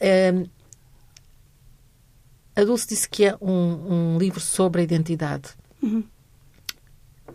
É, 0.00 0.44
a 2.54 2.64
Dulce 2.64 2.88
disse 2.88 3.08
que 3.08 3.24
é 3.24 3.36
um, 3.40 4.14
um 4.14 4.18
livro 4.18 4.40
sobre 4.40 4.82
a 4.82 4.84
identidade. 4.84 5.50
Uhum 5.82 6.04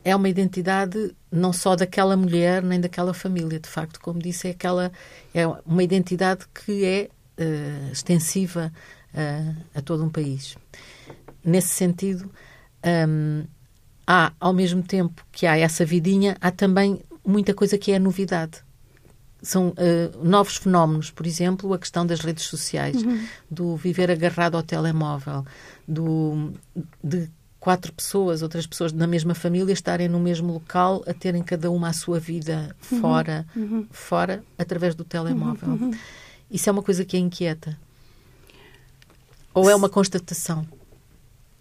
é 0.04 0.16
uma 0.16 0.30
identidade 0.30 1.16
não 1.32 1.52
só 1.52 1.76
daquela 1.76 2.16
mulher 2.16 2.64
nem 2.64 2.80
daquela 2.80 3.14
família, 3.14 3.60
de 3.60 3.70
facto, 3.70 4.00
como 4.00 4.20
disse, 4.20 4.48
é 4.48 4.52
aquela 4.52 4.92
é 5.34 5.48
uma 5.66 5.84
identidade 5.84 6.46
que 6.54 6.86
é 6.86 7.10
uh, 7.40 7.92
extensiva 7.92 8.72
uh, 9.14 9.56
a 9.76 9.82
todo 9.82 10.04
um 10.04 10.10
país. 10.10 10.58
Nesse 11.44 11.70
sentido, 11.70 12.30
um, 13.10 13.44
há 14.06 14.32
ao 14.40 14.54
mesmo 14.54 14.82
tempo 14.82 15.26
que 15.32 15.46
há 15.46 15.58
essa 15.58 15.86
vidinha, 15.86 16.38
há 16.40 16.52
também 16.52 17.02
muita 17.26 17.54
coisa 17.54 17.78
que 17.78 17.92
é 17.92 18.00
novidade. 18.00 18.66
São 19.42 19.70
uh, 19.70 20.24
novos 20.24 20.58
fenómenos, 20.58 21.12
por 21.12 21.28
exemplo, 21.28 21.74
a 21.74 21.78
questão 21.78 22.06
das 22.06 22.22
redes 22.22 22.46
sociais, 22.46 23.02
uhum. 23.04 23.24
do 23.52 23.76
viver 23.76 24.10
agarrado 24.10 24.56
ao 24.56 24.64
telemóvel, 24.64 25.46
do, 25.88 26.52
de 27.04 27.30
quatro 27.68 27.92
pessoas, 27.92 28.42
outras 28.42 28.66
pessoas 28.66 28.94
na 28.94 29.06
mesma 29.06 29.36
família 29.36 29.74
estarem 29.74 30.08
no 30.08 30.22
mesmo 30.22 30.54
local, 30.54 31.04
a 31.06 31.14
terem 31.14 31.44
cada 31.44 31.70
uma 31.70 31.90
a 31.90 31.94
sua 31.94 32.18
vida 32.18 32.74
uhum. 32.90 33.02
fora, 33.02 33.46
uhum. 33.54 33.86
fora 33.92 34.42
através 34.58 34.96
do 34.96 35.04
telemóvel. 35.04 35.68
Uhum. 35.68 35.76
uhum. 35.88 35.92
Isso 36.50 36.70
é 36.70 36.72
uma 36.72 36.82
coisa 36.82 37.04
que 37.04 37.18
a 37.18 37.20
inquieta? 37.20 37.78
Ou 39.54 39.70
é 39.70 39.76
uma 39.76 39.90
constatação? 39.90 40.66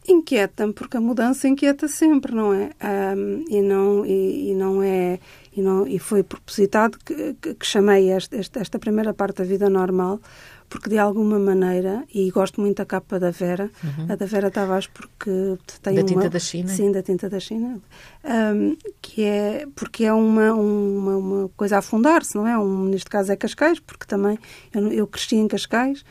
Inquieta-me, 0.07 0.73
porque 0.73 0.97
a 0.97 1.01
mudança 1.01 1.49
inquieta 1.49 1.89
sempre, 1.89 2.33
não 2.33 2.55
é? 2.55 2.71
Um, 3.17 3.45
e, 3.51 3.61
não, 3.61 4.07
e, 4.07 4.51
e, 4.51 4.55
não 4.55 4.81
é. 4.81 5.19
E, 5.57 5.63
não, 5.63 5.87
e 5.87 5.99
foi 5.99 6.23
propositado 6.23 6.99
que, 7.05 7.35
que, 7.41 7.55
que 7.55 7.67
chamei 7.67 8.11
esta, 8.11 8.37
esta 8.37 8.79
primeira 8.79 9.15
parte 9.15 9.39
da 9.39 9.45
vida 9.45 9.71
normal 9.71 10.21
porque 10.69 10.91
de 10.91 10.99
alguma 10.99 11.39
maneira, 11.39 12.05
e 12.13 12.31
gosto 12.31 12.61
muito 12.61 12.79
da 12.79 12.85
capa 12.85 13.19
da 13.19 13.31
Vera, 13.31 13.71
uhum. 13.83 14.07
a 14.11 14.17
da 14.17 14.27
Vera 14.27 14.51
Tavares, 14.51 14.87
porque 14.87 15.57
tem 15.83 15.95
da 15.95 16.01
uma... 16.01 16.09
tinta 16.09 16.31
da 16.31 16.39
China? 16.39 16.69
Sim, 16.69 16.93
da 16.93 17.03
tinta 17.03 17.29
da 17.29 17.41
China. 17.41 17.81
Um, 18.25 18.77
que 19.01 19.25
é, 19.25 19.67
porque 19.75 20.05
é 20.05 20.13
uma, 20.13 20.53
uma, 20.53 21.17
uma 21.17 21.49
coisa 21.57 21.77
a 21.77 21.79
afundar-se, 21.79 22.35
não 22.37 22.47
é? 22.47 22.59
Um, 22.59 22.87
neste 22.87 23.09
caso 23.09 23.33
é 23.33 23.37
Cascais, 23.37 23.79
porque 23.79 24.07
também 24.07 24.39
eu, 24.75 24.93
eu 24.93 25.07
cresci 25.07 25.37
em 25.37 25.47
Cascais, 25.47 26.05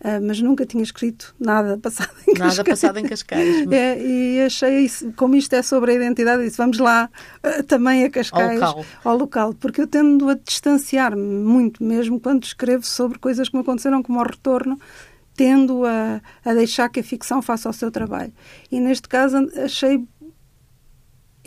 Uh, 0.00 0.24
mas 0.24 0.40
nunca 0.40 0.64
tinha 0.64 0.82
escrito 0.82 1.34
nada 1.40 1.76
passado 1.82 2.10
em 2.22 2.34
Cascais. 2.34 2.56
Nada 2.56 2.70
passado 2.70 2.98
em 2.98 3.04
Cascais. 3.04 3.72
É, 3.72 4.00
e 4.00 4.40
achei 4.42 4.84
isso, 4.84 5.12
como 5.16 5.34
isto 5.34 5.52
é 5.54 5.62
sobre 5.62 5.92
a 5.92 5.94
identidade, 5.94 6.44
disse, 6.44 6.56
vamos 6.56 6.78
lá 6.78 7.10
uh, 7.44 7.62
também 7.64 8.04
a 8.04 8.10
Cascais, 8.10 8.62
ao 8.62 8.68
local. 8.68 8.86
ao 9.04 9.16
local, 9.16 9.54
porque 9.54 9.80
eu 9.80 9.86
tendo 9.88 10.28
a 10.28 10.34
distanciar-me 10.34 11.20
muito, 11.20 11.82
mesmo 11.82 12.20
quando 12.20 12.44
escrevo 12.44 12.86
sobre 12.86 13.18
coisas 13.18 13.48
que 13.48 13.56
me 13.56 13.62
aconteceram, 13.62 14.02
como 14.02 14.20
o 14.20 14.22
retorno, 14.22 14.78
tendo 15.38 15.84
a, 15.84 16.20
a 16.44 16.52
deixar 16.52 16.88
que 16.88 16.98
a 16.98 17.04
ficção 17.04 17.40
faça 17.40 17.68
o 17.70 17.72
seu 17.72 17.92
trabalho. 17.92 18.32
E 18.72 18.80
neste 18.80 19.08
caso 19.08 19.36
achei 19.64 20.04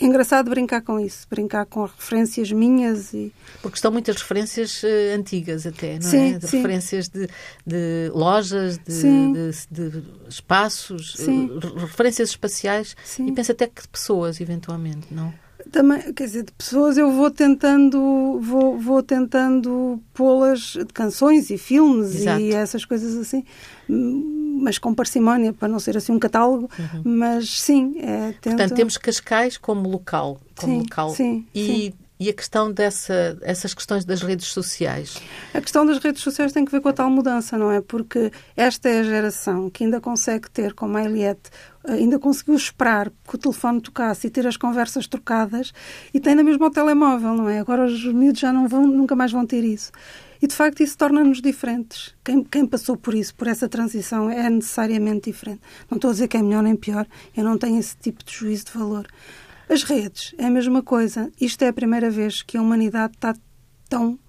engraçado 0.02 0.50
brincar 0.50 0.82
com 0.82 1.00
isso, 1.00 1.28
brincar 1.30 1.66
com 1.66 1.86
referências 1.86 2.52
minhas 2.52 3.14
e 3.14 3.34
porque 3.62 3.78
estão 3.78 3.92
muitas 3.92 4.16
referências 4.16 4.82
uh, 4.84 5.16
antigas 5.16 5.66
até, 5.66 5.96
não 5.96 6.02
sim, 6.02 6.34
é? 6.34 6.38
De 6.38 6.48
sim. 6.48 6.58
referências 6.58 7.08
de, 7.08 7.28
de 7.66 8.12
lojas, 8.14 8.78
de, 8.78 9.02
de, 9.02 9.90
de, 9.90 10.04
espaços, 10.28 11.16
uh, 11.16 11.78
referências 11.78 12.30
espaciais 12.30 12.96
e 13.20 13.32
penso 13.32 13.52
até 13.52 13.68
que 13.68 13.82
de 13.82 13.88
pessoas 13.88 14.42
eventualmente, 14.42 15.14
não? 15.14 15.34
Também, 15.72 16.14
quer 16.14 16.26
dizer, 16.26 16.44
de 16.44 16.52
pessoas 16.52 16.98
eu 16.98 17.12
vou 17.12 17.30
tentando, 17.30 18.40
vou, 18.42 18.80
vou 18.80 19.04
tentando 19.04 20.02
pô-las 20.14 20.74
de 20.74 20.94
canções 20.94 21.50
e 21.50 21.58
filmes 21.58 22.16
Exato. 22.16 22.42
e 22.42 22.54
essas 22.54 22.84
coisas 22.84 23.16
assim, 23.16 23.46
mas 24.62 24.78
com 24.78 24.94
parcimónia, 24.94 25.52
para 25.52 25.68
não 25.68 25.80
ser 25.80 25.98
assim 25.98 26.12
um 26.12 26.20
catálogo, 26.20 26.70
uhum. 26.78 27.02
mas 27.04 27.60
sim. 27.60 27.96
É, 28.00 28.34
tento... 28.40 28.56
Portanto, 28.56 28.76
temos 28.76 28.98
Cascais 28.98 29.58
como 29.58 29.90
local. 29.90 30.40
Como 30.56 30.74
sim, 30.74 30.80
local. 30.80 31.10
Sim, 31.10 31.46
e, 31.54 31.66
sim. 31.66 31.94
e 32.20 32.30
a 32.30 32.34
questão 32.34 32.72
dessa, 32.72 33.38
essas 33.42 33.74
questões 33.74 34.06
das 34.06 34.22
redes 34.22 34.48
sociais? 34.48 35.18
A 35.54 35.60
questão 35.60 35.86
das 35.86 35.98
redes 35.98 36.22
sociais 36.22 36.52
tem 36.54 36.64
que 36.64 36.72
ver 36.72 36.82
com 36.82 36.90
a 36.90 36.94
tal 36.94 37.10
mudança, 37.10 37.58
não 37.58 37.72
é? 37.72 37.82
Porque 37.82 38.32
esta 38.56 38.88
é 38.88 39.00
a 39.00 39.04
geração 39.04 39.70
que 39.70 39.84
ainda 39.84 40.00
consegue 40.00 40.50
ter, 40.50 40.74
como 40.74 40.98
a 40.98 41.04
Eliette, 41.04 41.50
ainda 41.84 42.20
conseguiu 42.20 42.56
esperar 42.56 43.10
que 43.10 43.36
o 43.36 43.38
telefone 43.38 43.82
tocasse 43.82 44.28
e 44.28 44.30
ter 44.30 44.46
as 44.46 44.56
conversas 44.56 45.08
trocadas 45.08 45.74
e 46.14 46.20
tem 46.20 46.36
na 46.36 46.44
mesma 46.44 46.68
o 46.68 46.72
telemóvel, 46.72 47.34
não 47.34 47.50
é? 47.50 47.60
Agora 47.60 47.86
os 47.86 48.06
miúdos 48.06 48.40
já 48.40 48.54
não 48.54 48.68
vão, 48.68 48.86
nunca 48.86 49.16
mais 49.16 49.32
vão 49.32 49.46
ter 49.46 49.64
isso. 49.64 49.92
E 50.42 50.48
de 50.48 50.56
facto 50.56 50.82
isso 50.82 50.98
torna-nos 50.98 51.42
diferentes. 51.42 52.16
Quem, 52.24 52.44
quem, 52.44 52.66
passou 52.66 52.98
por 52.98 53.14
isso, 53.14 53.36
por 53.36 53.48
essa 53.48 53.70
transição, 53.70 54.30
é 54.30 54.50
necessariamente 54.50 55.30
diferente. 55.30 55.62
Não 55.90 55.98
estou 55.98 56.10
a 56.10 56.14
dizer 56.14 56.28
que 56.28 56.38
é 56.38 56.42
melhor 56.42 56.64
nem 56.64 56.76
pior, 56.76 57.06
eu 57.38 57.44
não 57.44 57.58
tenho 57.58 57.80
esse 57.80 57.96
tipo 57.96 58.24
de 58.24 58.34
juízo 58.34 58.66
de 58.66 58.72
valor. 58.72 59.08
As 59.70 59.84
redes 59.84 60.34
é 60.38 60.46
a 60.46 60.50
mesma 60.50 60.82
coisa. 60.82 61.32
Isto 61.40 61.64
é 61.64 61.68
a 61.68 61.74
primeira 61.74 62.10
vez 62.10 62.42
que 62.42 62.58
a 62.58 62.62
humanidade 62.62 63.14
está 63.14 63.36
tão 63.88 64.20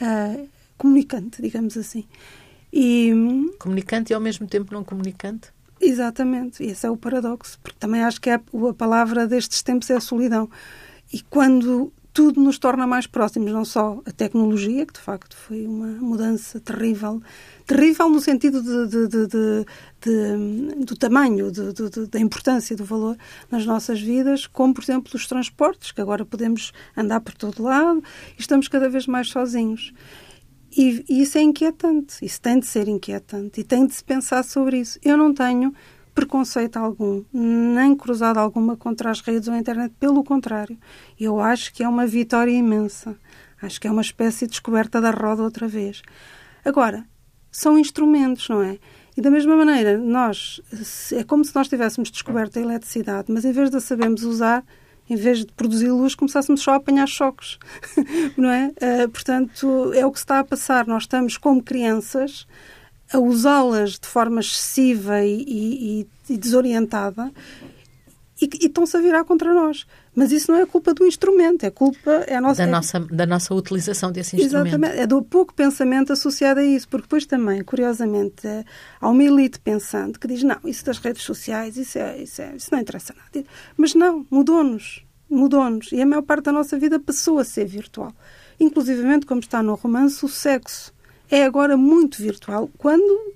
uh, 0.00 0.48
comunicante, 0.76 1.40
digamos 1.40 1.76
assim. 1.76 2.04
E, 2.72 3.12
comunicante 3.58 4.12
e 4.12 4.14
ao 4.14 4.20
mesmo 4.20 4.46
tempo 4.46 4.72
não 4.72 4.84
comunicante? 4.84 5.48
Exatamente, 5.80 6.62
esse 6.62 6.86
é 6.86 6.90
o 6.90 6.96
paradoxo, 6.96 7.58
porque 7.62 7.78
também 7.78 8.02
acho 8.02 8.20
que 8.20 8.28
é 8.30 8.34
a 8.34 8.74
palavra 8.76 9.26
destes 9.26 9.62
tempos 9.62 9.88
é 9.90 9.96
a 9.96 10.00
solidão. 10.00 10.50
E 11.12 11.22
quando 11.22 11.92
tudo 12.18 12.40
nos 12.40 12.58
torna 12.58 12.84
mais 12.84 13.06
próximos, 13.06 13.52
não 13.52 13.64
só 13.64 14.02
a 14.04 14.10
tecnologia, 14.10 14.84
que 14.84 14.94
de 14.94 14.98
facto 14.98 15.36
foi 15.36 15.64
uma 15.64 15.86
mudança 15.86 16.58
terrível, 16.58 17.22
terrível 17.64 18.08
no 18.08 18.20
sentido 18.20 18.60
de, 18.60 19.06
de, 19.06 19.26
de, 19.28 20.84
do 20.84 20.96
tamanho, 20.96 21.52
da 22.10 22.18
importância 22.18 22.74
do 22.74 22.84
valor 22.84 23.16
nas 23.48 23.64
nossas 23.64 24.00
vidas, 24.00 24.48
como 24.48 24.74
por 24.74 24.82
exemplo 24.82 25.12
os 25.14 25.28
transportes, 25.28 25.92
que 25.92 26.00
agora 26.00 26.26
podemos 26.26 26.72
andar 26.96 27.20
por 27.20 27.34
todo 27.34 27.62
lado 27.62 28.02
e 28.36 28.40
estamos 28.40 28.66
cada 28.66 28.88
vez 28.88 29.06
mais 29.06 29.30
sozinhos. 29.30 29.92
E, 30.76 31.04
e 31.08 31.22
isso 31.22 31.38
é 31.38 31.42
inquietante, 31.42 32.16
isso 32.20 32.40
tem 32.40 32.58
de 32.58 32.66
ser 32.66 32.88
inquietante 32.88 33.60
e 33.60 33.64
tem 33.64 33.86
de 33.86 33.94
se 33.94 34.02
pensar 34.02 34.42
sobre 34.42 34.80
isso. 34.80 34.98
Eu 35.04 35.16
não 35.16 35.32
tenho 35.32 35.72
preconceito 36.18 36.76
algum, 36.76 37.22
nem 37.32 37.94
cruzado 37.94 38.40
alguma 38.40 38.76
contra 38.76 39.08
as 39.08 39.20
redes 39.20 39.46
ou 39.46 39.54
a 39.54 39.58
internet. 39.58 39.94
Pelo 40.00 40.24
contrário, 40.24 40.76
eu 41.18 41.38
acho 41.38 41.72
que 41.72 41.84
é 41.84 41.88
uma 41.88 42.08
vitória 42.08 42.50
imensa. 42.50 43.16
Acho 43.62 43.80
que 43.80 43.86
é 43.86 43.90
uma 43.90 44.02
espécie 44.02 44.44
de 44.46 44.50
descoberta 44.50 45.00
da 45.00 45.12
roda 45.12 45.44
outra 45.44 45.68
vez. 45.68 46.02
Agora, 46.64 47.04
são 47.52 47.78
instrumentos, 47.78 48.48
não 48.48 48.60
é? 48.60 48.80
E 49.16 49.20
da 49.20 49.30
mesma 49.30 49.54
maneira, 49.54 49.96
nós, 49.96 50.60
é 51.12 51.22
como 51.22 51.44
se 51.44 51.54
nós 51.54 51.68
tivéssemos 51.68 52.10
descoberto 52.10 52.58
a 52.58 52.62
eletricidade, 52.62 53.30
mas 53.32 53.44
em 53.44 53.52
vez 53.52 53.70
de 53.70 53.76
a 53.76 53.80
sabermos 53.80 54.24
usar, 54.24 54.64
em 55.08 55.14
vez 55.14 55.44
de 55.44 55.52
produzir 55.52 55.92
luz, 55.92 56.16
começássemos 56.16 56.60
só 56.62 56.72
a 56.72 56.76
apanhar 56.76 57.06
choques, 57.06 57.60
não 58.36 58.50
é? 58.50 58.72
Uh, 58.82 59.08
portanto, 59.08 59.92
é 59.94 60.04
o 60.04 60.10
que 60.10 60.18
se 60.18 60.24
está 60.24 60.40
a 60.40 60.44
passar. 60.44 60.84
Nós 60.84 61.04
estamos 61.04 61.38
como 61.38 61.62
crianças 61.62 62.44
a 63.12 63.18
usá-las 63.18 63.98
de 63.98 64.06
forma 64.06 64.40
excessiva 64.40 65.24
e, 65.24 65.44
e, 65.46 66.08
e 66.28 66.36
desorientada 66.36 67.32
e, 68.40 68.48
e 68.62 68.66
estão-se 68.66 68.96
a 68.96 69.00
virar 69.00 69.24
contra 69.24 69.52
nós. 69.52 69.86
Mas 70.14 70.32
isso 70.32 70.50
não 70.50 70.58
é 70.58 70.66
culpa 70.66 70.94
do 70.94 71.06
instrumento, 71.06 71.64
é 71.64 71.70
culpa 71.70 72.10
é 72.26 72.40
nossa, 72.40 72.62
da, 72.62 72.68
é, 72.68 72.70
nossa, 72.70 73.00
da 73.00 73.26
nossa 73.26 73.54
utilização 73.54 74.10
desse 74.10 74.36
instrumento. 74.36 74.68
Exatamente, 74.68 75.00
é 75.00 75.06
do 75.06 75.22
pouco 75.22 75.54
pensamento 75.54 76.12
associado 76.12 76.60
a 76.60 76.64
isso, 76.64 76.88
porque 76.88 77.02
depois 77.02 77.26
também, 77.26 77.62
curiosamente, 77.62 78.46
é, 78.46 78.64
há 79.00 79.08
uma 79.08 79.22
elite 79.22 79.60
pensante 79.60 80.18
que 80.18 80.26
diz, 80.26 80.42
não, 80.42 80.58
isso 80.64 80.84
das 80.84 80.98
redes 80.98 81.22
sociais, 81.22 81.76
isso, 81.76 81.98
é, 81.98 82.18
isso, 82.22 82.42
é, 82.42 82.56
isso 82.56 82.68
não 82.72 82.80
interessa 82.80 83.14
nada. 83.14 83.46
Mas 83.76 83.94
não, 83.94 84.26
mudou-nos, 84.30 85.04
mudou-nos, 85.30 85.92
e 85.92 86.00
a 86.00 86.06
maior 86.06 86.22
parte 86.22 86.44
da 86.44 86.52
nossa 86.52 86.78
vida 86.78 86.98
passou 86.98 87.38
a 87.38 87.44
ser 87.44 87.66
virtual. 87.66 88.12
Inclusivamente, 88.58 89.24
como 89.24 89.40
está 89.40 89.62
no 89.62 89.74
romance, 89.74 90.24
o 90.24 90.28
sexo 90.28 90.92
é 91.30 91.44
agora 91.44 91.76
muito 91.76 92.22
virtual, 92.22 92.68
quando, 92.78 93.34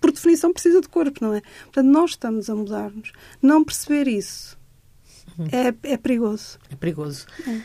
por 0.00 0.12
definição, 0.12 0.52
precisa 0.52 0.80
de 0.80 0.88
corpo, 0.88 1.24
não 1.24 1.34
é? 1.34 1.42
Portanto, 1.64 1.86
nós 1.86 2.10
estamos 2.10 2.50
a 2.50 2.54
mudar-nos. 2.54 3.12
Não 3.40 3.64
perceber 3.64 4.08
isso 4.08 4.58
uhum. 5.38 5.46
é, 5.52 5.92
é 5.92 5.96
perigoso. 5.96 6.58
É 6.70 6.76
perigoso. 6.76 7.26
É. 7.46 7.60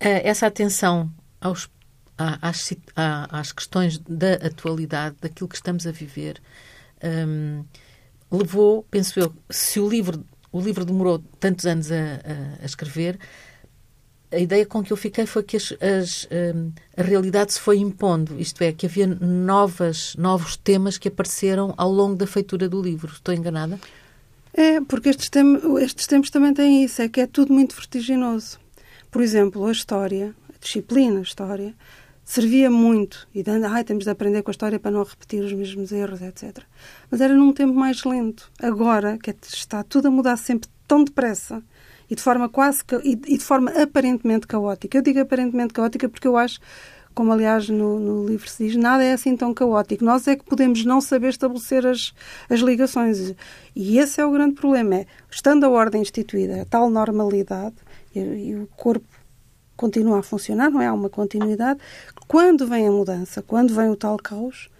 Eh, 0.00 0.28
essa 0.28 0.46
atenção 0.46 1.10
aos, 1.40 1.70
às, 2.18 2.74
às, 2.96 3.52
questões 3.52 3.98
da 3.98 4.34
atualidade, 4.34 5.16
daquilo 5.20 5.48
que 5.48 5.56
estamos 5.56 5.86
a 5.86 5.92
viver, 5.92 6.40
um, 7.02 7.64
levou, 8.30 8.84
penso 8.90 9.20
eu, 9.20 9.32
se 9.50 9.78
o 9.78 9.88
livro, 9.88 10.24
o 10.50 10.60
livro 10.60 10.84
demorou 10.84 11.18
tantos 11.38 11.66
anos 11.66 11.90
a, 11.92 11.96
a, 11.96 12.62
a 12.62 12.64
escrever, 12.64 13.18
a 14.32 14.38
ideia 14.38 14.64
com 14.64 14.82
que 14.82 14.92
eu 14.92 14.96
fiquei 14.96 15.26
foi 15.26 15.42
que 15.42 15.56
as, 15.56 15.72
as, 15.80 16.28
um, 16.54 16.72
a 16.96 17.02
realidade 17.02 17.52
se 17.52 17.60
foi 17.60 17.78
impondo, 17.78 18.40
isto 18.40 18.62
é, 18.62 18.72
que 18.72 18.86
havia 18.86 19.06
novas, 19.06 20.14
novos 20.16 20.56
temas 20.56 20.96
que 20.98 21.08
apareceram 21.08 21.74
ao 21.76 21.90
longo 21.92 22.16
da 22.16 22.26
feitura 22.26 22.68
do 22.68 22.80
livro. 22.80 23.12
Estou 23.12 23.34
enganada? 23.34 23.78
É, 24.54 24.80
porque 24.80 25.08
estes, 25.08 25.28
tem, 25.28 25.60
estes 25.80 26.06
tempos 26.06 26.30
também 26.30 26.52
têm 26.52 26.84
isso, 26.84 27.00
é 27.02 27.08
que 27.08 27.20
é 27.20 27.26
tudo 27.26 27.52
muito 27.52 27.74
vertiginoso. 27.74 28.58
Por 29.10 29.22
exemplo, 29.22 29.66
a 29.66 29.72
história, 29.72 30.34
a 30.48 30.58
disciplina, 30.58 31.20
a 31.20 31.22
história, 31.22 31.74
servia 32.24 32.70
muito, 32.70 33.28
e 33.34 33.42
dando, 33.42 33.66
ai, 33.66 33.84
temos 33.84 34.04
de 34.04 34.10
aprender 34.10 34.42
com 34.42 34.50
a 34.50 34.52
história 34.52 34.78
para 34.78 34.90
não 34.90 35.02
repetir 35.02 35.42
os 35.42 35.52
mesmos 35.52 35.92
erros, 35.92 36.22
etc. 36.22 36.62
Mas 37.10 37.20
era 37.20 37.34
num 37.34 37.52
tempo 37.52 37.74
mais 37.74 38.04
lento. 38.04 38.50
Agora, 38.60 39.18
que 39.18 39.30
é, 39.30 39.34
está 39.42 39.82
tudo 39.82 40.08
a 40.08 40.10
mudar 40.10 40.36
sempre 40.36 40.68
tão 40.86 41.04
depressa, 41.04 41.62
e 42.12 42.14
de 42.14 42.20
forma 42.20 42.46
quase 42.46 42.80
e 43.04 43.16
de 43.16 43.44
forma 43.44 43.70
aparentemente 43.70 44.46
caótica. 44.46 44.98
Eu 44.98 45.02
digo 45.02 45.20
aparentemente 45.20 45.72
caótica 45.72 46.10
porque 46.10 46.28
eu 46.28 46.36
acho 46.36 46.60
como 47.14 47.32
aliás 47.32 47.70
no, 47.70 47.98
no, 47.98 48.26
livro 48.26 48.48
se 48.48 48.64
diz, 48.64 48.76
nada 48.76 49.02
é 49.02 49.14
assim 49.14 49.34
tão 49.34 49.54
caótico. 49.54 50.04
Nós 50.04 50.28
é 50.28 50.36
que 50.36 50.44
podemos 50.44 50.84
não 50.84 51.00
saber 51.00 51.28
estabelecer 51.28 51.86
as, 51.86 52.12
as 52.50 52.60
ligações. 52.60 53.34
E 53.74 53.98
esse 53.98 54.20
é 54.20 54.26
o 54.26 54.30
grande 54.30 54.54
problema. 54.54 54.96
É, 54.96 55.06
estando 55.30 55.64
a 55.64 55.70
ordem 55.70 56.02
instituída, 56.02 56.62
a 56.62 56.64
tal 56.66 56.90
normalidade, 56.90 57.76
e, 58.14 58.20
e 58.20 58.56
o 58.56 58.66
corpo 58.76 59.06
continua 59.74 60.20
a 60.20 60.22
funcionar, 60.22 60.70
não 60.70 60.80
é? 60.80 60.86
Há 60.86 60.92
uma 60.92 61.10
continuidade. 61.10 61.80
Quando 62.28 62.66
vem 62.66 62.88
a 62.88 62.90
mudança, 62.90 63.42
quando 63.42 63.74
vem 63.74 63.90
o 63.90 63.96
tal 63.96 64.16
caos, 64.16 64.70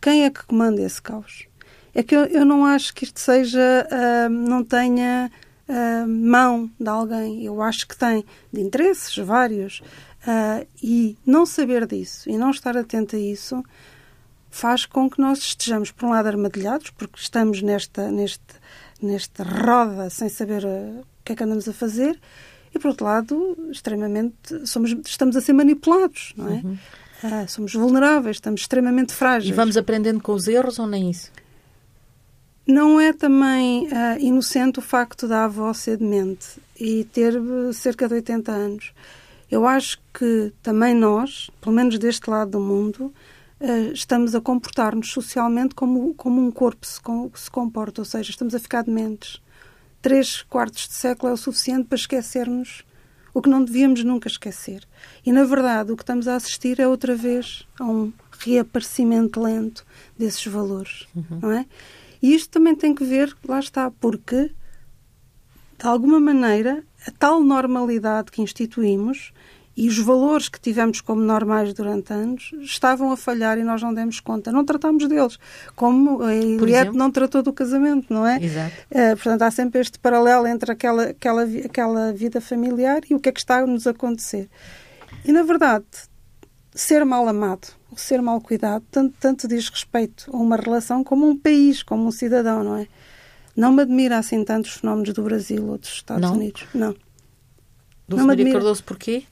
quem 0.00 0.24
é 0.24 0.30
que 0.30 0.44
comanda 0.46 0.80
esse 0.80 1.00
caos? 1.00 1.46
É 1.94 2.02
que 2.02 2.16
eu, 2.16 2.24
eu 2.24 2.44
não 2.44 2.64
acho 2.64 2.94
que 2.94 3.04
isto 3.04 3.20
seja, 3.20 3.86
uh, 3.90 4.30
não 4.30 4.64
tenha 4.64 5.30
uh, 5.72 6.08
mão 6.08 6.70
de 6.78 6.88
alguém. 6.88 7.44
Eu 7.44 7.62
acho 7.62 7.88
que 7.88 7.96
tem 7.96 8.24
de 8.52 8.60
interesses 8.60 9.16
vários. 9.18 9.80
Uh, 10.22 10.64
e 10.80 11.18
não 11.26 11.44
saber 11.44 11.84
disso 11.84 12.30
e 12.30 12.38
não 12.38 12.52
estar 12.52 12.76
atento 12.76 13.16
a 13.16 13.18
isso 13.18 13.60
faz 14.52 14.86
com 14.86 15.10
que 15.10 15.20
nós 15.20 15.38
estejamos, 15.38 15.90
por 15.90 16.06
um 16.06 16.10
lado, 16.10 16.28
armadilhados, 16.28 16.90
porque 16.90 17.18
estamos 17.18 17.60
nesta, 17.62 18.08
neste, 18.08 18.44
nesta 19.00 19.42
roda 19.42 20.10
sem 20.10 20.28
saber 20.28 20.64
o 20.64 21.04
que 21.24 21.32
é 21.32 21.34
que 21.36 21.42
andamos 21.42 21.66
a 21.68 21.72
fazer, 21.72 22.20
e 22.74 22.78
por 22.78 22.88
outro 22.88 23.06
lado, 23.06 23.56
extremamente 23.70 24.66
somos, 24.66 24.94
estamos 25.06 25.36
a 25.36 25.40
ser 25.40 25.54
manipulados, 25.54 26.34
não 26.36 26.48
é? 26.48 26.60
Uhum. 26.62 26.78
Uh, 27.24 27.48
somos 27.48 27.72
vulneráveis, 27.72 28.36
estamos 28.36 28.60
extremamente 28.60 29.12
frágeis. 29.12 29.52
E 29.52 29.56
vamos 29.56 29.76
aprendendo 29.76 30.20
com 30.20 30.32
os 30.32 30.46
erros 30.46 30.78
ou 30.78 30.86
nem 30.86 31.10
isso? 31.10 31.30
Não 32.66 33.00
é 33.00 33.12
também 33.12 33.86
uh, 33.86 34.18
inocente 34.20 34.78
o 34.78 34.82
facto 34.82 35.26
da 35.26 35.44
avó 35.44 35.72
ser 35.72 35.96
demente 35.96 36.60
e 36.78 37.04
ter 37.04 37.34
cerca 37.72 38.06
de 38.06 38.14
80 38.14 38.52
anos. 38.52 38.92
Eu 39.50 39.66
acho 39.66 40.00
que 40.14 40.52
também 40.62 40.94
nós, 40.94 41.50
pelo 41.60 41.74
menos 41.74 41.98
deste 41.98 42.30
lado 42.30 42.52
do 42.52 42.60
mundo, 42.60 43.12
uh, 43.60 43.92
estamos 43.92 44.34
a 44.34 44.40
comportar-nos 44.40 45.10
socialmente 45.10 45.74
como, 45.74 46.14
como 46.14 46.40
um 46.40 46.50
corpo 46.50 46.86
se, 46.86 47.00
com, 47.00 47.30
se 47.34 47.50
comporta, 47.50 48.00
ou 48.00 48.04
seja, 48.04 48.30
estamos 48.30 48.54
a 48.54 48.58
ficar 48.58 48.82
dementes 48.82 49.40
três 50.02 50.42
quartos 50.42 50.88
de 50.88 50.94
século 50.94 51.30
é 51.30 51.32
o 51.32 51.36
suficiente 51.36 51.84
para 51.84 51.96
esquecermos 51.96 52.84
o 53.32 53.40
que 53.40 53.48
não 53.48 53.64
devíamos 53.64 54.04
nunca 54.04 54.28
esquecer. 54.28 54.86
E, 55.24 55.32
na 55.32 55.44
verdade, 55.44 55.92
o 55.92 55.96
que 55.96 56.02
estamos 56.02 56.28
a 56.28 56.34
assistir 56.34 56.78
é 56.78 56.86
outra 56.86 57.14
vez 57.14 57.66
a 57.80 57.84
um 57.84 58.12
reaparecimento 58.38 59.40
lento 59.40 59.86
desses 60.18 60.44
valores, 60.46 61.06
uhum. 61.14 61.38
não 61.40 61.52
é? 61.52 61.64
E 62.22 62.34
isto 62.34 62.50
também 62.50 62.74
tem 62.74 62.94
que 62.94 63.04
ver, 63.04 63.36
lá 63.46 63.58
está, 63.58 63.90
porque, 63.90 64.52
de 65.78 65.86
alguma 65.86 66.20
maneira, 66.20 66.84
a 67.06 67.10
tal 67.10 67.42
normalidade 67.42 68.30
que 68.30 68.40
instituímos 68.40 69.32
e 69.76 69.88
os 69.88 69.98
valores 69.98 70.48
que 70.48 70.60
tivemos 70.60 71.00
como 71.00 71.22
normais 71.22 71.72
durante 71.72 72.12
anos 72.12 72.52
estavam 72.60 73.10
a 73.10 73.16
falhar 73.16 73.58
e 73.58 73.64
nós 73.64 73.82
não 73.82 73.92
demos 73.92 74.20
conta. 74.20 74.52
Não 74.52 74.64
tratámos 74.64 75.08
deles, 75.08 75.38
como 75.74 76.22
a 76.22 76.34
Eliette 76.34 76.94
não 76.96 77.10
tratou 77.10 77.42
do 77.42 77.52
casamento, 77.52 78.12
não 78.12 78.26
é? 78.26 78.42
Exato. 78.42 78.74
Uh, 78.90 79.16
portanto, 79.16 79.42
há 79.42 79.50
sempre 79.50 79.80
este 79.80 79.98
paralelo 79.98 80.46
entre 80.46 80.70
aquela, 80.72 81.04
aquela, 81.04 81.42
aquela 81.42 82.12
vida 82.12 82.40
familiar 82.40 83.00
e 83.08 83.14
o 83.14 83.20
que 83.20 83.30
é 83.30 83.32
que 83.32 83.40
está 83.40 83.60
a 83.60 83.66
nos 83.66 83.86
acontecer. 83.86 84.48
E, 85.24 85.32
na 85.32 85.42
verdade, 85.42 85.86
ser 86.74 87.04
mal 87.04 87.28
amado, 87.28 87.68
ser 87.96 88.22
mal 88.22 88.40
cuidado, 88.40 88.84
tanto, 88.90 89.14
tanto 89.20 89.48
diz 89.48 89.68
respeito 89.68 90.30
a 90.32 90.36
uma 90.36 90.56
relação 90.56 91.04
como 91.04 91.28
um 91.28 91.36
país, 91.36 91.82
como 91.82 92.06
um 92.06 92.10
cidadão, 92.10 92.64
não 92.64 92.76
é? 92.76 92.86
Não 93.54 93.72
me 93.72 93.82
admira 93.82 94.18
assim 94.18 94.42
tantos 94.44 94.72
fenómenos 94.72 95.12
do 95.12 95.22
Brasil 95.22 95.66
ou 95.66 95.76
dos 95.76 95.90
Estados 95.90 96.22
não? 96.22 96.36
Unidos. 96.36 96.66
Não. 96.74 96.94
Dulce 98.08 98.24
Maria 98.24 98.52
Cardoso, 98.52 98.82
porquê? 98.82 99.24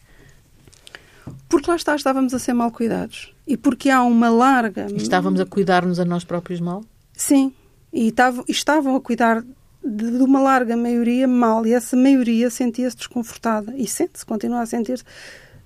Porque 1.48 1.70
lá 1.70 1.76
está, 1.76 1.96
estávamos 1.96 2.34
a 2.34 2.38
ser 2.38 2.52
mal 2.52 2.70
cuidados. 2.70 3.34
E 3.46 3.56
porque 3.56 3.90
há 3.90 4.02
uma 4.02 4.28
larga. 4.28 4.86
E 4.90 4.96
estávamos 4.96 5.40
a 5.40 5.46
cuidar-nos 5.46 5.98
a 5.98 6.04
nós 6.04 6.24
próprios 6.24 6.60
mal? 6.60 6.84
Sim. 7.12 7.52
E 7.92 8.08
estavam, 8.08 8.44
estavam 8.46 8.94
a 8.94 9.00
cuidar 9.00 9.42
de, 9.82 10.10
de, 10.10 10.22
uma 10.22 10.40
larga 10.40 10.76
maioria 10.76 11.26
mal. 11.26 11.66
E 11.66 11.72
essa 11.72 11.96
maioria 11.96 12.50
sentia-se 12.50 12.96
desconfortada. 12.96 13.74
E 13.76 13.86
sente-se, 13.86 14.24
continua 14.24 14.60
a 14.60 14.66
sentir-se 14.66 15.04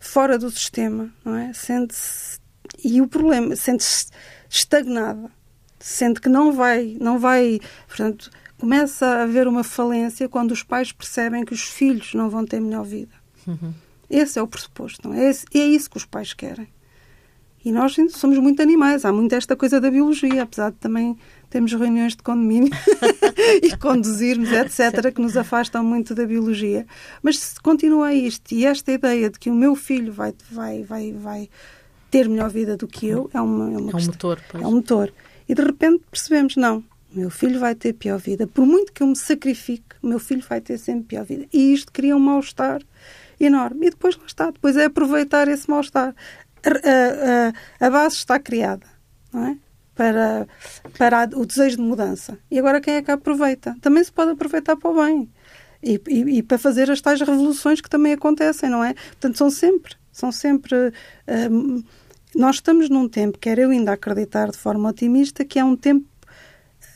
fora 0.05 0.39
do 0.39 0.51
sistema, 0.51 1.11
não 1.25 1.35
é? 1.35 1.53
Sente-se. 1.53 2.39
E 2.85 3.01
o 3.01 3.09
problema, 3.09 3.57
sente-se 3.57 4.07
estagnada. 4.49 5.31
Sente 5.81 6.21
que 6.21 6.29
não 6.29 6.53
vai, 6.53 6.97
não 7.01 7.19
vai. 7.19 7.59
Portanto, 7.87 8.31
começa 8.59 9.07
a 9.07 9.23
haver 9.23 9.49
uma 9.49 9.65
falência 9.65 10.29
quando 10.29 10.53
os 10.53 10.63
pais 10.63 10.93
percebem 10.93 11.45
que 11.45 11.53
os 11.53 11.63
filhos 11.63 12.15
não 12.15 12.29
vão 12.29 12.45
ter 12.45 12.61
melhor 12.61 12.85
vida. 12.85 13.15
Uhum. 13.47 13.73
Esse 14.09 14.39
é 14.39 14.43
o 14.43 14.47
pressuposto, 14.47 15.09
não 15.09 15.17
é? 15.17 15.31
É, 15.31 15.59
é 15.59 15.67
isso 15.67 15.91
que 15.91 15.97
os 15.97 16.05
pais 16.05 16.33
querem. 16.35 16.69
E 17.65 17.73
nós 17.73 17.97
somos 18.11 18.39
muito 18.39 18.61
animais, 18.61 19.05
há 19.05 19.13
muito 19.13 19.35
esta 19.35 19.57
coisa 19.57 19.81
da 19.81 19.91
biologia, 19.91 20.43
apesar 20.43 20.71
de 20.71 20.77
também 20.77 21.17
termos 21.49 21.73
reuniões 21.73 22.15
de 22.15 22.23
condomínio 22.23 22.71
e 23.63 23.75
conduzirmos, 23.77 24.51
etc., 24.53 25.13
que 25.13 25.21
nos 25.21 25.37
afastam 25.37 25.83
muito 25.83 26.15
da 26.15 26.27
biologia. 26.27 26.87
Mas 27.23 27.39
se 27.39 27.61
continua 27.61 28.13
isto 28.13 28.53
e 28.53 28.67
esta 28.67 28.93
ideia 28.93 29.31
de 29.31 29.39
que 29.39 29.49
o 29.49 29.55
meu 29.55 29.75
filho 29.75 30.13
vai, 30.13 30.35
vai, 30.51 30.83
vai, 30.83 31.13
vai 31.13 31.49
ter 32.11 32.29
melhor 32.29 32.51
vida 32.51 32.77
do 32.77 32.87
que 32.87 33.07
eu, 33.07 33.31
é, 33.33 33.41
uma, 33.41 33.73
é, 33.73 33.79
uma 33.79 33.91
é 33.93 33.95
um 33.95 34.07
motor. 34.07 34.41
Pois. 34.51 34.63
É 34.63 34.67
um 34.67 34.73
motor. 34.73 35.13
E 35.49 35.55
de 35.55 35.63
repente 35.63 36.03
percebemos, 36.11 36.57
não, 36.57 36.85
o 37.15 37.19
meu 37.19 37.31
filho 37.31 37.59
vai 37.59 37.75
ter 37.75 37.93
pior 37.93 38.19
vida. 38.19 38.47
Por 38.47 38.67
muito 38.67 38.93
que 38.93 39.03
eu 39.03 39.07
me 39.07 39.17
sacrifique, 39.17 39.97
o 40.03 40.09
meu 40.09 40.19
filho 40.19 40.43
vai 40.49 40.61
ter 40.61 40.77
sempre 40.79 41.05
pior 41.05 41.25
vida. 41.25 41.47
E 41.53 41.73
isto 41.73 41.93
cria 41.93 42.17
um 42.17 42.21
mal-estar 42.21 42.83
enorme. 43.39 43.87
E 43.87 43.91
depois 43.91 44.17
lá 44.17 44.25
está, 44.27 44.51
depois 44.51 44.77
é 44.77 44.85
aproveitar 44.85 45.49
esse 45.49 45.69
mal-estar. 45.69 46.15
A, 46.65 47.85
a, 47.85 47.87
a, 47.87 47.91
base 47.91 48.17
está 48.17 48.39
criada, 48.39 48.87
não 49.33 49.47
é? 49.47 49.57
Para, 49.95 50.49
para 50.99 51.29
o 51.39 51.47
desejo 51.47 51.77
de 51.77 51.83
mudança. 51.83 52.39
E 52.51 52.59
agora 52.59 52.81
quem 52.81 52.95
é 52.95 53.03
que 53.03 53.11
aproveita? 53.11 53.77
Também 53.81 54.03
se 54.03 54.11
pode 54.11 54.33
aproveitar 54.33 54.77
para 54.77 54.91
o 54.91 55.05
bem. 55.05 55.31
E, 55.83 56.01
e, 56.09 56.39
e, 56.39 56.43
para 56.43 56.59
fazer 56.59 56.91
as 56.91 57.01
tais 57.01 57.21
revoluções 57.21 57.81
que 57.81 57.91
também 57.91 58.15
acontecem, 58.15 58.71
não 58.71 58.83
é? 58.83 58.95
Portanto, 58.95 59.37
são 59.37 59.51
sempre, 59.51 59.95
são 60.11 60.33
sempre. 60.33 60.93
Hum, 61.51 61.85
nós 62.35 62.57
estamos 62.57 62.89
num 62.89 63.09
tempo, 63.09 63.39
quero 63.39 63.61
eu 63.61 63.71
ainda 63.71 63.93
acreditar 63.93 64.51
de 64.51 64.59
forma 64.59 64.89
otimista, 64.89 65.45
que 65.45 65.59
é 65.59 65.65
um 65.65 65.77
tempo 65.77 66.09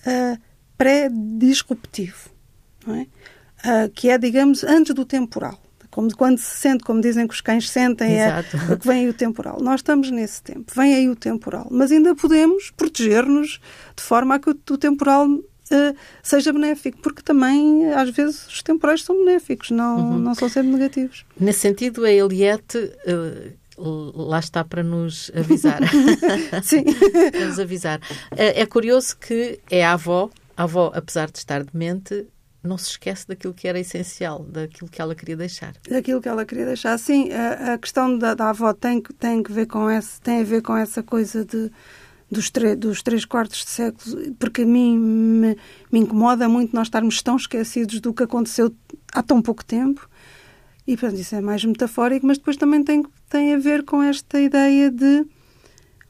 uh, 0.06 0.40
pré-disruptivo, 0.76 2.30
é? 2.88 3.02
Uh, 3.02 3.90
que 3.94 4.08
é, 4.08 4.18
digamos, 4.18 4.64
antes 4.64 4.94
do 4.94 5.04
temporal 5.04 5.60
como 5.90 6.14
quando 6.16 6.38
se 6.38 6.56
sente, 6.56 6.84
como 6.84 7.00
dizem 7.00 7.26
que 7.26 7.34
os 7.34 7.40
cães 7.40 7.68
sentem, 7.68 8.18
é 8.18 8.26
Exato. 8.26 8.72
é 8.72 8.76
que 8.76 8.86
vem 8.86 9.04
aí 9.04 9.08
o 9.08 9.14
temporal. 9.14 9.58
Nós 9.60 9.80
estamos 9.80 10.10
nesse 10.10 10.42
tempo, 10.42 10.72
vem 10.74 10.94
aí 10.94 11.08
o 11.08 11.16
temporal, 11.16 11.66
mas 11.70 11.90
ainda 11.90 12.14
podemos 12.14 12.70
proteger-nos 12.70 13.60
de 13.96 14.02
forma 14.02 14.34
a 14.34 14.38
que 14.38 14.50
o, 14.50 14.54
temporal 14.54 15.26
uh, 15.28 15.96
seja 16.22 16.52
benéfico, 16.52 16.98
porque 16.98 17.22
também 17.22 17.92
às 17.92 18.10
vezes 18.10 18.46
os 18.46 18.62
temporais 18.62 19.02
são 19.02 19.24
benéficos, 19.24 19.70
não, 19.70 20.12
uhum. 20.12 20.18
não 20.18 20.34
são 20.34 20.48
sempre 20.48 20.72
negativos. 20.72 21.24
Nesse 21.38 21.60
sentido, 21.60 22.04
a 22.04 22.10
Eliette. 22.10 22.78
Uh 23.06 23.68
lá 23.80 24.40
está 24.40 24.64
para 24.64 24.82
nos 24.82 25.30
avisar. 25.34 25.80
Sim. 26.62 26.84
para 27.30 27.46
nos 27.46 27.58
avisar. 27.58 28.00
É, 28.36 28.62
é 28.62 28.66
curioso 28.66 29.16
que 29.16 29.60
é 29.70 29.84
a 29.84 29.92
avó, 29.92 30.30
a 30.56 30.64
avó, 30.64 30.90
apesar 30.94 31.30
de 31.30 31.38
estar 31.38 31.62
demente, 31.62 32.26
não 32.62 32.76
se 32.76 32.90
esquece 32.90 33.26
daquilo 33.26 33.54
que 33.54 33.68
era 33.68 33.78
essencial, 33.78 34.44
daquilo 34.44 34.90
que 34.90 35.00
ela 35.00 35.14
queria 35.14 35.36
deixar. 35.36 35.74
Daquilo 35.88 36.20
que 36.20 36.28
ela 36.28 36.44
queria 36.44 36.66
deixar. 36.66 36.98
Sim, 36.98 37.30
a, 37.32 37.74
a 37.74 37.78
questão 37.78 38.18
da, 38.18 38.34
da, 38.34 38.50
avó 38.50 38.72
tem, 38.72 39.00
tem, 39.00 39.42
que 39.42 39.52
ver 39.52 39.66
com 39.66 39.90
esse, 39.90 40.20
tem 40.20 40.40
a 40.40 40.44
ver 40.44 40.62
com 40.62 40.76
essa 40.76 41.02
coisa 41.02 41.44
de, 41.44 41.70
dos, 42.30 42.50
dos 42.76 43.02
três 43.02 43.24
quartos 43.24 43.64
de 43.64 43.70
século, 43.70 44.34
porque 44.38 44.62
a 44.62 44.66
mim 44.66 44.98
me, 44.98 45.56
me, 45.90 46.00
incomoda 46.00 46.48
muito 46.48 46.74
nós 46.74 46.88
estarmos 46.88 47.22
tão 47.22 47.36
esquecidos 47.36 48.00
do 48.00 48.12
que 48.12 48.24
aconteceu 48.24 48.74
há 49.12 49.22
tão 49.22 49.40
pouco 49.40 49.64
tempo. 49.64 50.08
E, 50.86 50.96
portanto, 50.96 51.20
isso 51.20 51.34
é 51.34 51.40
mais 51.40 51.64
metafórico, 51.64 52.26
mas 52.26 52.38
depois 52.38 52.56
também 52.56 52.82
tem, 52.82 53.04
tem 53.28 53.54
a 53.54 53.58
ver 53.58 53.84
com 53.84 54.02
esta 54.02 54.40
ideia 54.40 54.90
de 54.90 55.24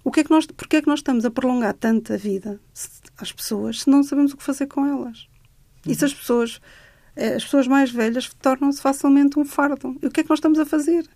o 0.04 0.10
que 0.10 0.20
é 0.20 0.24
que 0.24 0.30
nós, 0.30 0.46
porque 0.46 0.76
é 0.76 0.80
que 0.80 0.86
nós 0.86 1.00
estamos 1.00 1.24
a 1.24 1.30
prolongar 1.30 1.74
tanta 1.74 2.16
vida 2.16 2.58
às 3.18 3.32
pessoas 3.32 3.80
se 3.80 3.90
não 3.90 4.02
sabemos 4.02 4.32
o 4.32 4.36
que 4.36 4.42
fazer 4.42 4.66
com 4.66 4.86
elas. 4.86 5.28
E 5.86 5.94
se 5.94 6.04
as 6.04 6.14
pessoas, 6.14 6.60
eh, 7.16 7.34
as 7.34 7.44
pessoas 7.44 7.66
mais 7.66 7.90
velhas 7.90 8.30
tornam-se 8.40 8.80
facilmente 8.80 9.38
um 9.38 9.44
fardo. 9.44 9.96
E 10.02 10.06
o 10.06 10.10
que 10.10 10.20
é 10.20 10.22
que 10.22 10.30
nós 10.30 10.38
estamos 10.38 10.58
a 10.58 10.66
fazer? 10.66 11.08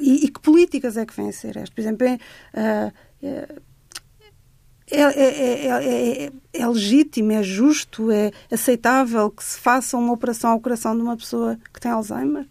E, 0.00 0.26
e 0.26 0.28
que 0.28 0.40
políticas 0.40 0.96
é 0.96 1.06
que 1.06 1.14
vêm 1.14 1.28
a 1.28 1.32
ser 1.32 1.56
estas? 1.56 1.70
Por 1.70 1.80
exemplo, 1.80 2.06
é, 2.06 2.18
é, 4.90 6.24
é, 6.26 6.32
é, 6.52 6.66
legítimo, 6.66 7.32
é 7.32 7.42
justo, 7.42 8.10
é 8.10 8.30
aceitável 8.50 9.30
que 9.30 9.42
se 9.42 9.58
faça 9.58 9.96
uma 9.96 10.12
operação 10.12 10.50
ao 10.50 10.60
coração 10.60 10.94
de 10.94 11.02
uma 11.02 11.16
pessoa 11.16 11.58
que 11.72 11.80
tem 11.80 11.90
Alzheimer? 11.90 12.46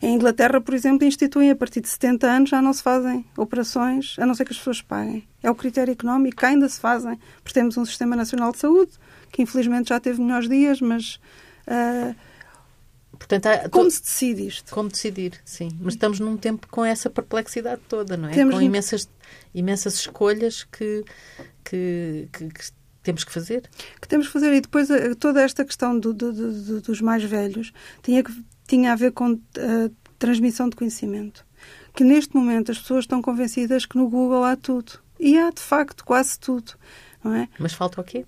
Em 0.00 0.14
Inglaterra, 0.14 0.60
por 0.60 0.74
exemplo, 0.74 1.06
instituem 1.06 1.50
a 1.50 1.56
partir 1.56 1.80
de 1.80 1.88
70 1.88 2.26
anos 2.26 2.50
já 2.50 2.62
não 2.62 2.72
se 2.72 2.82
fazem 2.82 3.24
operações, 3.36 4.16
a 4.18 4.24
não 4.24 4.34
ser 4.34 4.44
que 4.44 4.52
as 4.52 4.58
pessoas 4.58 4.80
paguem. 4.80 5.26
É 5.42 5.50
o 5.50 5.54
critério 5.54 5.92
económico 5.92 6.36
que 6.38 6.46
ainda 6.46 6.68
se 6.68 6.78
fazem, 6.78 7.18
porque 7.42 7.58
temos 7.58 7.76
um 7.76 7.84
Sistema 7.84 8.14
Nacional 8.14 8.52
de 8.52 8.58
Saúde 8.58 8.92
que 9.30 9.42
infelizmente 9.42 9.90
já 9.90 10.00
teve 10.00 10.20
melhores 10.20 10.48
dias, 10.48 10.80
mas 10.80 11.20
Uh, 11.68 12.14
Portanto, 13.10 13.46
há, 13.46 13.68
como 13.68 13.90
se 13.90 14.00
decide 14.00 14.46
isto? 14.46 14.72
Como 14.72 14.88
decidir, 14.88 15.32
sim. 15.44 15.70
Mas 15.80 15.94
estamos 15.94 16.20
num 16.20 16.36
tempo 16.36 16.68
com 16.68 16.84
essa 16.84 17.10
perplexidade 17.10 17.80
toda, 17.88 18.16
não 18.16 18.28
é? 18.28 18.32
Temos 18.32 18.54
com 18.54 18.62
imensas, 18.62 19.08
imensas 19.52 19.94
escolhas 19.94 20.62
que, 20.62 21.04
que, 21.64 22.28
que, 22.32 22.48
que, 22.48 22.64
temos 23.02 23.24
que 23.24 23.32
fazer. 23.32 23.68
Que 24.00 24.06
temos 24.06 24.28
que 24.28 24.32
fazer. 24.32 24.52
E 24.52 24.60
depois 24.60 24.88
eh, 24.88 25.16
toda 25.16 25.42
esta 25.42 25.64
questão 25.64 25.98
do, 25.98 26.14
do, 26.14 26.32
do, 26.32 26.80
dos 26.80 27.00
mais 27.00 27.24
velhos 27.24 27.72
tinha, 28.04 28.22
que, 28.22 28.32
tinha 28.68 28.92
a 28.92 28.96
ver 28.96 29.10
com 29.10 29.26
a 29.26 29.60
eh, 29.60 29.90
transmissão 30.18 30.68
de 30.68 30.76
conhecimento. 30.76 31.44
Que 31.94 32.04
neste 32.04 32.36
momento 32.36 32.70
as 32.70 32.78
pessoas 32.78 33.04
estão 33.04 33.20
convencidas 33.20 33.84
que 33.84 33.98
no 33.98 34.08
Google 34.08 34.44
há 34.44 34.54
tudo. 34.54 35.00
E 35.18 35.36
há, 35.36 35.50
de 35.50 35.60
facto, 35.60 36.04
quase 36.04 36.38
tudo. 36.38 36.74
Não 37.24 37.34
é? 37.34 37.48
Mas 37.58 37.72
falta 37.72 38.00
o 38.00 38.04
quê? 38.04 38.24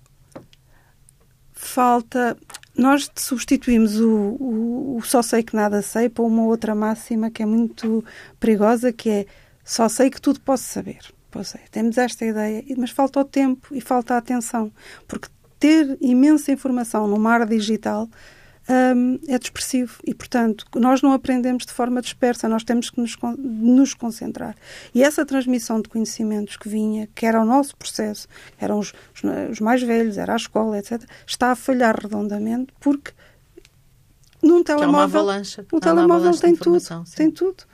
Falta 1.52 2.36
nós 2.76 3.10
substituímos 3.14 4.00
o, 4.00 4.08
o, 4.08 4.96
o, 4.96 5.02
só 5.02 5.22
sei 5.22 5.42
que 5.42 5.54
nada 5.54 5.82
sei 5.82 6.08
por 6.08 6.24
uma 6.24 6.44
outra 6.44 6.74
máxima 6.74 7.30
que 7.30 7.42
é 7.42 7.46
muito 7.46 8.02
perigosa, 8.38 8.92
que 8.92 9.10
é 9.10 9.26
só 9.62 9.88
sei 9.88 10.08
que 10.08 10.20
tudo 10.20 10.40
posso 10.40 10.64
saber. 10.64 11.00
Pois 11.30 11.54
é, 11.54 11.60
temos 11.70 11.98
esta 11.98 12.24
ideia, 12.24 12.64
mas 12.76 12.90
falta 12.90 13.20
o 13.20 13.24
tempo 13.24 13.68
e 13.72 13.80
falta 13.80 14.14
a 14.14 14.18
atenção, 14.18 14.72
porque 15.06 15.28
ter 15.58 15.96
imensa 16.00 16.50
informação 16.50 17.06
no 17.06 17.18
mar 17.18 17.46
digital 17.46 18.08
um, 18.70 19.18
é 19.26 19.38
dispersivo 19.38 19.98
e, 20.06 20.14
portanto, 20.14 20.64
nós 20.76 21.02
não 21.02 21.12
aprendemos 21.12 21.66
de 21.66 21.72
forma 21.72 22.00
dispersa, 22.00 22.48
nós 22.48 22.62
temos 22.62 22.88
que 22.88 23.00
nos, 23.00 23.16
nos, 23.36 23.94
concentrar. 23.94 24.54
E 24.94 25.02
essa 25.02 25.26
transmissão 25.26 25.80
de 25.80 25.88
conhecimentos 25.88 26.56
que 26.56 26.68
vinha, 26.68 27.08
que 27.14 27.26
era 27.26 27.40
o 27.40 27.44
nosso 27.44 27.76
processo, 27.76 28.28
eram 28.58 28.78
os, 28.78 28.92
os, 29.50 29.60
mais 29.60 29.82
velhos, 29.82 30.16
era 30.16 30.34
a 30.34 30.36
escola, 30.36 30.78
etc., 30.78 31.02
está 31.26 31.50
a 31.50 31.56
falhar 31.56 31.98
redondamente 32.00 32.72
porque 32.78 33.12
num 34.42 34.62
telemóvel, 34.62 34.90
uma 34.90 35.02
avalanche, 35.04 35.66
o 35.70 35.80
telemóvel 35.80 36.32
tem 36.38 36.56
tudo, 36.56 36.80
sim. 36.80 37.02
tem 37.14 37.30
tudo 37.30 37.64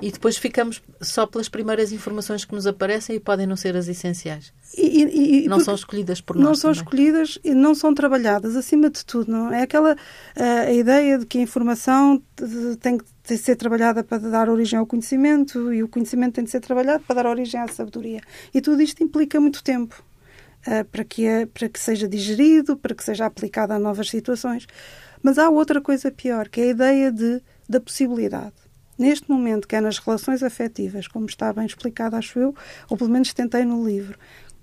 e 0.00 0.10
depois 0.10 0.36
ficamos 0.36 0.82
só 1.00 1.26
pelas 1.26 1.48
primeiras 1.48 1.92
informações 1.92 2.44
que 2.44 2.54
nos 2.54 2.66
aparecem 2.66 3.16
e 3.16 3.20
podem 3.20 3.46
não 3.46 3.56
ser 3.56 3.76
as 3.76 3.88
essenciais. 3.88 4.52
E, 4.76 5.44
e, 5.44 5.48
não 5.48 5.60
são 5.60 5.74
escolhidas 5.74 6.20
por 6.20 6.36
nós. 6.36 6.44
Não 6.44 6.54
são 6.54 6.72
também. 6.72 6.82
escolhidas 6.82 7.38
e 7.44 7.54
não 7.54 7.74
são 7.74 7.94
trabalhadas, 7.94 8.56
acima 8.56 8.90
de 8.90 9.04
tudo. 9.04 9.30
Não 9.30 9.52
é 9.52 9.62
aquela 9.62 9.96
a 10.34 10.72
ideia 10.72 11.18
de 11.18 11.26
que 11.26 11.38
a 11.38 11.42
informação 11.42 12.20
tem 12.80 12.98
que 12.98 13.38
ser 13.38 13.56
trabalhada 13.56 14.02
para 14.02 14.18
dar 14.18 14.48
origem 14.48 14.78
ao 14.78 14.86
conhecimento 14.86 15.72
e 15.72 15.82
o 15.82 15.88
conhecimento 15.88 16.34
tem 16.34 16.44
de 16.44 16.50
ser 16.50 16.60
trabalhado 16.60 17.04
para 17.04 17.22
dar 17.22 17.26
origem 17.26 17.60
à 17.60 17.68
sabedoria. 17.68 18.20
E 18.52 18.60
tudo 18.60 18.82
isto 18.82 19.02
implica 19.02 19.40
muito 19.40 19.62
tempo. 19.62 20.02
Uh, 20.66 20.82
para, 20.86 21.04
que, 21.04 21.26
é, 21.26 21.44
para 21.44 21.68
que 21.68 21.78
seja 21.78 22.08
digerido, 22.08 22.74
para 22.74 22.94
que 22.94 23.04
seja 23.04 23.26
aplicado 23.26 23.74
a 23.74 23.78
novas 23.78 24.08
situações. 24.08 24.66
Mas 25.22 25.36
há 25.36 25.50
outra 25.50 25.78
coisa 25.78 26.10
pior, 26.10 26.48
que 26.48 26.58
é 26.58 26.64
a 26.64 26.68
ideia 26.68 27.12
de, 27.12 27.42
da 27.68 27.78
possibilidade 27.78 28.63
neste 28.98 29.30
momento, 29.30 29.66
que 29.66 29.76
é 29.76 29.80
nas 29.80 29.98
relações 29.98 30.42
afetivas, 30.42 31.08
como 31.08 31.26
está 31.26 31.52
bem 31.52 31.66
explicado, 31.66 32.16
acho 32.16 32.38
eu, 32.38 32.54
ou 32.88 32.96
pelo 32.96 33.10
menos 33.10 33.32
tentei 33.32 33.64
no 33.64 33.86
livro, 33.86 34.18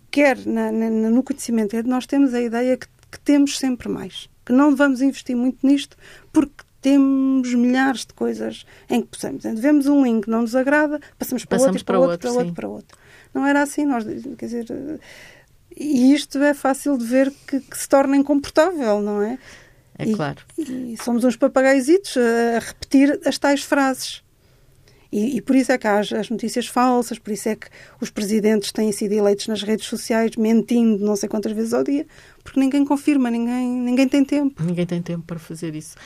quer 0.10 0.38
na, 0.46 0.72
na, 0.72 0.90
no 0.90 1.24
conhecimento, 1.24 1.76
é 1.76 1.84
nós 1.84 2.06
temos 2.06 2.34
a 2.34 2.42
ideia 2.42 2.78
que, 2.78 2.88
que 3.12 3.20
temos 3.20 3.58
sempre 3.58 3.90
mais, 3.90 4.30
que 4.46 4.54
não 4.54 4.76
vamos 4.76 5.02
investir 5.02 5.36
muito 5.36 5.66
nisto 5.66 5.98
porque 6.32 6.64
temos 6.82 7.54
milhares 7.54 8.06
de 8.06 8.14
coisas 8.14 8.66
em 8.90 9.02
que 9.02 9.10
possamos. 9.10 9.44
Vemos 9.44 9.86
um 9.86 10.04
link, 10.04 10.28
não 10.28 10.42
nos 10.42 10.56
agrada, 10.56 11.00
passamos 11.18 11.46
para 11.46 11.60
passamos 11.60 11.82
outro, 11.82 11.86
para, 11.86 12.00
para 12.00 12.08
outro, 12.08 12.20
para 12.20 12.32
outro, 12.32 12.54
para 12.54 12.68
outro. 12.68 12.98
Não 13.34 13.46
era 13.46 13.62
assim, 13.62 13.86
nós, 13.86 14.04
quer 14.04 14.46
dizer, 14.46 15.00
e 15.76 16.14
isto 16.14 16.38
é 16.40 16.54
fácil 16.54 16.98
de 16.98 17.06
ver 17.06 17.32
que, 17.48 17.60
que 17.60 17.78
se 17.78 17.88
torna 17.88 18.18
incomportável, 18.18 19.00
não 19.00 19.22
é? 19.22 19.38
É 19.98 20.06
e, 20.06 20.14
claro. 20.14 20.40
E 20.58 20.96
somos 21.04 21.24
uns 21.24 21.36
papagaizitos 21.36 22.16
a 22.18 22.60
repetir 22.60 23.20
as 23.26 23.38
tais 23.38 23.64
frases. 23.64 24.24
E, 25.12 25.38
e, 25.38 25.42
por 25.42 25.58
isso 25.58 25.72
é 25.74 25.78
que 25.78 25.86
há 25.86 26.00
as, 26.00 26.14
as, 26.14 26.30
notícias 26.30 26.68
falsas, 26.68 27.20
por 27.20 27.34
isso 27.34 27.50
é 27.50 27.56
que 27.56 27.68
os 28.00 28.10
presidentes 28.10 28.72
têm 28.72 28.94
sido 28.94 29.12
eleitos 29.12 29.48
nas 29.48 29.62
redes 29.62 29.86
sociais 29.86 30.38
mentindo 30.38 31.04
não 31.04 31.18
sei 31.18 31.28
quantas 31.28 31.52
vezes 31.52 31.74
ao 31.74 31.84
dia, 31.84 32.08
porque 32.42 32.58
ninguém 32.58 32.86
confirma, 32.86 33.30
ninguém, 33.30 33.68
ninguém 33.68 34.08
tem 34.08 34.24
tempo. 34.24 34.64
Ninguém 34.64 34.86
tem 34.86 35.02
tempo 35.02 35.26
para 35.28 35.38
fazer 35.38 35.76
isso. 35.76 35.98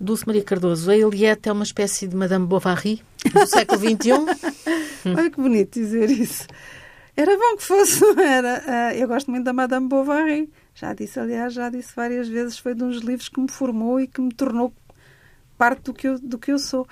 Dulce 0.00 0.26
Maria 0.26 0.42
Cardoso, 0.42 0.90
a 0.90 0.96
Eliette 0.96 1.50
é 1.50 1.52
uma 1.52 1.64
espécie 1.64 2.08
de 2.08 2.16
Madame 2.16 2.46
Bovary 2.46 3.02
do 3.30 3.44
século 3.46 3.78
XXI? 3.78 4.10
Olha 5.14 5.30
que 5.30 5.40
bonito 5.40 5.78
dizer 5.78 6.10
isso. 6.10 6.46
Era 7.16 7.36
bom 7.36 7.56
que 7.56 7.62
fosse, 7.62 8.02
era. 8.18 8.62
Uh, 8.66 8.98
eu 8.98 9.06
gosto 9.06 9.30
muito 9.30 9.44
da 9.44 9.52
Madame 9.52 9.86
Bovary. 9.86 10.50
Já 10.74 10.92
disse, 10.92 11.20
aliás, 11.20 11.54
já 11.54 11.70
disse 11.70 11.94
várias 11.94 12.28
vezes, 12.28 12.58
foi 12.58 12.74
de 12.74 12.82
uns 12.82 12.96
livros 12.96 13.28
que 13.28 13.40
me 13.40 13.48
formou 13.48 14.00
e 14.00 14.08
que 14.08 14.20
me 14.20 14.32
tornou 14.32 14.72
parte 15.56 15.82
do 15.82 15.94
que 15.94 16.08
eu, 16.08 16.18
do 16.18 16.38
que 16.38 16.50
eu 16.50 16.58
sou. 16.58 16.86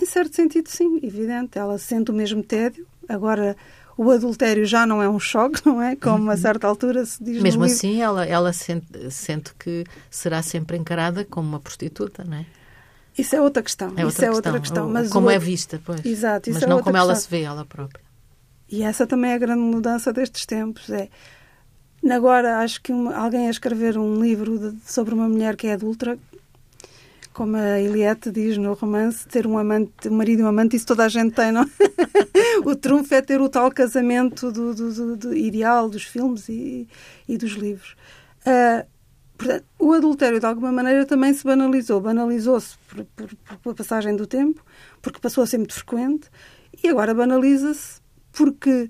Em 0.00 0.04
certo 0.04 0.34
sentido, 0.34 0.68
sim, 0.68 0.98
evidente. 1.02 1.58
Ela 1.58 1.78
sente 1.78 2.10
o 2.10 2.14
mesmo 2.14 2.42
tédio. 2.42 2.86
Agora, 3.08 3.56
o 3.96 4.10
adultério 4.10 4.66
já 4.66 4.84
não 4.84 5.02
é 5.02 5.08
um 5.08 5.18
choque, 5.18 5.62
não 5.64 5.80
é? 5.80 5.96
Como 5.96 6.30
a 6.30 6.36
certa 6.36 6.66
altura 6.66 7.06
se 7.06 7.22
diz 7.22 7.40
Mesmo 7.40 7.64
assim, 7.64 8.02
ela, 8.02 8.26
ela 8.26 8.52
sente, 8.52 9.10
sente 9.10 9.54
que 9.54 9.84
será 10.10 10.42
sempre 10.42 10.76
encarada 10.76 11.24
como 11.24 11.48
uma 11.48 11.60
prostituta, 11.60 12.24
não 12.24 12.38
é? 12.38 12.46
Isso 13.16 13.34
é 13.34 13.40
outra 13.40 13.62
questão. 13.62 13.88
É 13.96 14.04
outra 14.04 14.08
isso 14.08 14.16
questão. 14.16 14.28
é 14.28 14.36
outra 14.36 14.60
questão. 14.60 14.88
Mas 14.90 15.08
como 15.08 15.30
é 15.30 15.38
vista, 15.38 15.80
pois. 15.82 16.04
Exato. 16.04 16.50
Mas 16.52 16.62
é 16.62 16.66
não 16.66 16.82
como 16.82 16.92
questão. 16.92 17.00
ela 17.00 17.14
se 17.14 17.30
vê 17.30 17.42
ela 17.42 17.64
própria. 17.64 18.04
E 18.68 18.82
essa 18.82 19.06
também 19.06 19.30
é 19.30 19.34
a 19.34 19.38
grande 19.38 19.62
mudança 19.62 20.12
destes 20.12 20.44
tempos. 20.44 20.90
É 20.90 21.08
Agora, 22.08 22.58
acho 22.58 22.80
que 22.82 22.92
uma, 22.92 23.14
alguém 23.16 23.48
a 23.48 23.50
escrever 23.50 23.98
um 23.98 24.22
livro 24.22 24.58
de, 24.58 24.90
sobre 24.90 25.14
uma 25.14 25.28
mulher 25.28 25.56
que 25.56 25.66
é 25.66 25.72
adulta, 25.72 26.18
como 27.36 27.56
a 27.56 27.78
Eliette 27.78 28.30
diz 28.30 28.56
no 28.56 28.72
romance, 28.72 29.28
ter 29.28 29.46
um 29.46 29.58
amante, 29.58 30.08
um 30.08 30.14
marido 30.14 30.40
e 30.40 30.42
um 30.42 30.46
amante, 30.46 30.74
isso 30.74 30.86
toda 30.86 31.04
a 31.04 31.08
gente 31.08 31.34
tem, 31.34 31.52
não 31.52 31.62
é? 31.62 31.66
O 32.64 32.74
trunfo 32.74 33.14
é 33.14 33.20
ter 33.20 33.40
o 33.40 33.48
tal 33.48 33.70
casamento 33.70 34.50
do, 34.50 34.74
do, 34.74 34.92
do, 34.92 35.16
do 35.16 35.36
ideal 35.36 35.88
dos 35.88 36.04
filmes 36.04 36.48
e, 36.48 36.88
e 37.28 37.36
dos 37.36 37.52
livros. 37.52 37.94
Uh, 38.40 38.86
portanto, 39.36 39.64
o 39.78 39.92
adultério, 39.92 40.40
de 40.40 40.46
alguma 40.46 40.72
maneira, 40.72 41.04
também 41.04 41.34
se 41.34 41.44
banalizou. 41.44 42.00
Banalizou-se 42.00 42.78
por, 42.88 43.04
por, 43.04 43.58
por, 43.62 43.74
passagem 43.74 44.16
do 44.16 44.26
tempo, 44.26 44.64
porque 45.02 45.20
passou 45.20 45.44
a 45.44 45.46
ser 45.46 45.58
muito 45.58 45.74
frequente, 45.74 46.30
e 46.82 46.88
agora 46.88 47.14
banaliza-se 47.14 48.00
porque 48.32 48.88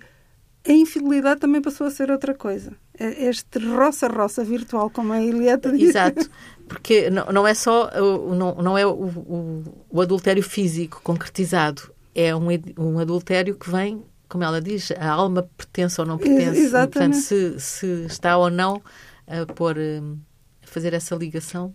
a 0.67 0.73
infidelidade 0.73 1.41
também 1.41 1.61
passou 1.61 1.87
a 1.87 1.91
ser 1.91 2.11
outra 2.11 2.35
coisa. 2.35 2.73
É 2.99 3.25
este 3.27 3.59
roça-roça 3.59 4.43
virtual, 4.43 4.89
como 4.91 5.13
a 5.13 5.23
Eliette 5.23 5.71
diz. 5.73 5.91
Exato, 5.91 6.31
porque 6.67 7.11
não, 7.11 7.27
não 7.27 7.47
é 7.47 7.55
só 7.55 7.91
não, 8.35 8.55
não 8.57 8.79
é 8.79 8.87
o, 8.87 8.91
o, 8.91 9.65
o, 9.91 10.01
adultério 10.01 10.43
físico 10.43 11.01
concretizado, 11.03 11.93
é 12.15 12.35
um, 12.35 12.47
um 12.79 12.99
adultério 12.99 13.55
que 13.55 13.71
vem, 13.71 14.03
como 14.29 14.45
ela 14.45 14.61
diz, 14.61 14.91
a 14.93 15.11
alma 15.11 15.49
pertence 15.57 16.01
ou 16.01 16.07
não 16.07 16.17
pertence. 16.17 16.59
Exatamente. 16.59 16.93
Portanto, 16.93 17.17
se, 17.21 17.61
se 17.61 17.87
está 18.07 18.37
ou 18.39 18.51
não 18.51 18.83
a 19.27 19.45
pôr, 19.53 19.77
a 19.79 20.67
fazer 20.67 20.95
essa 20.95 21.15
ligação, 21.15 21.75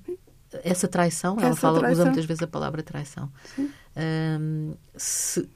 essa 0.63 0.87
traição, 0.87 1.37
essa 1.37 1.45
ela 1.45 1.55
fala, 1.55 1.79
traição. 1.79 2.01
usa 2.01 2.05
muitas 2.05 2.25
vezes 2.25 2.43
a 2.43 2.47
palavra 2.47 2.81
traição. 2.81 3.31
Um, 3.95 4.73
se, 4.95 5.47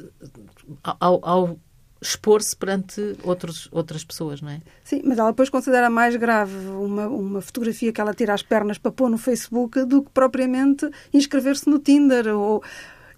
ao, 0.84 1.20
ao 1.28 1.60
expor-se 2.06 2.56
perante 2.56 3.16
outros, 3.24 3.68
outras 3.72 4.04
pessoas, 4.04 4.42
não 4.42 4.50
é? 4.50 4.62
Sim, 4.84 5.02
mas 5.04 5.18
ela 5.18 5.32
depois 5.32 5.50
considera 5.50 5.90
mais 5.90 6.16
grave 6.16 6.56
uma, 6.70 7.08
uma 7.08 7.42
fotografia 7.42 7.92
que 7.92 8.00
ela 8.00 8.14
tira 8.14 8.34
as 8.34 8.44
pernas 8.44 8.78
para 8.78 8.92
pôr 8.92 9.10
no 9.10 9.18
Facebook 9.18 9.84
do 9.86 10.04
que 10.04 10.12
propriamente 10.12 10.90
inscrever-se 11.14 11.70
no 11.70 11.80
Tinder. 11.80 12.28
Ou... 12.28 12.64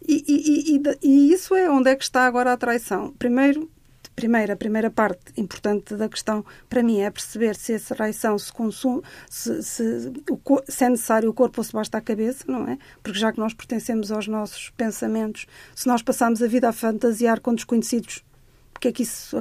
E, 0.08 0.24
e, 0.28 0.76
e, 0.76 0.82
e, 1.04 1.34
isso 1.34 1.56
é 1.56 1.70
onde 1.70 1.90
é 1.90 1.96
que 1.96 2.04
está 2.04 2.26
agora 2.26 2.54
a 2.54 2.58
traição. 2.58 3.14
Primeiro, 3.20 3.70
primeiro, 4.16 4.54
a 4.54 4.56
primeira 4.56 4.90
parte 4.90 5.34
importante 5.36 5.96
da 5.96 6.08
questão 6.08 6.46
para 6.70 6.82
mim 6.82 7.02
é 7.02 7.12
perceber 7.12 7.56
se 7.56 7.74
essa 7.74 7.94
traição 7.94 8.38
se 8.40 8.52
consome, 8.52 9.02
se, 9.30 9.62
se, 9.62 10.12
se 10.68 10.84
é 10.86 10.90
necessário 10.90 11.30
o 11.30 11.34
corpo 11.34 11.60
ou 11.60 11.64
se 11.64 11.74
basta 11.74 11.98
a 11.98 12.02
cabeça, 12.02 12.46
não 12.48 12.68
é? 12.68 12.78
Porque 13.04 13.20
já 13.20 13.32
que 13.32 13.40
nós 13.40 13.54
pertencemos 13.54 14.12
aos 14.12 14.28
nossos 14.28 14.70
pensamentos, 14.72 15.46
se 15.76 15.88
nós 15.88 16.02
passamos 16.02 16.42
a 16.42 16.48
vida 16.48 16.70
a 16.70 16.74
fantasiar 16.74 17.42
com 17.42 17.54
desconhecidos 17.54 18.24
porque 18.78 18.90
é 18.90 18.92
que 18.92 19.04
isso. 19.04 19.38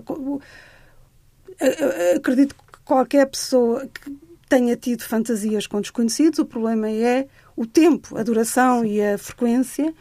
Acredito 2.16 2.54
que 2.54 2.62
qualquer 2.84 3.26
pessoa 3.26 3.86
que 3.86 4.16
tenha 4.48 4.76
tido 4.76 5.02
fantasias 5.02 5.66
com 5.66 5.80
desconhecidos, 5.80 6.38
o 6.38 6.46
problema 6.46 6.90
é 6.90 7.28
o 7.54 7.66
tempo, 7.66 8.16
a 8.16 8.22
duração 8.22 8.84
e 8.84 9.02
a 9.02 9.18
frequência, 9.18 9.92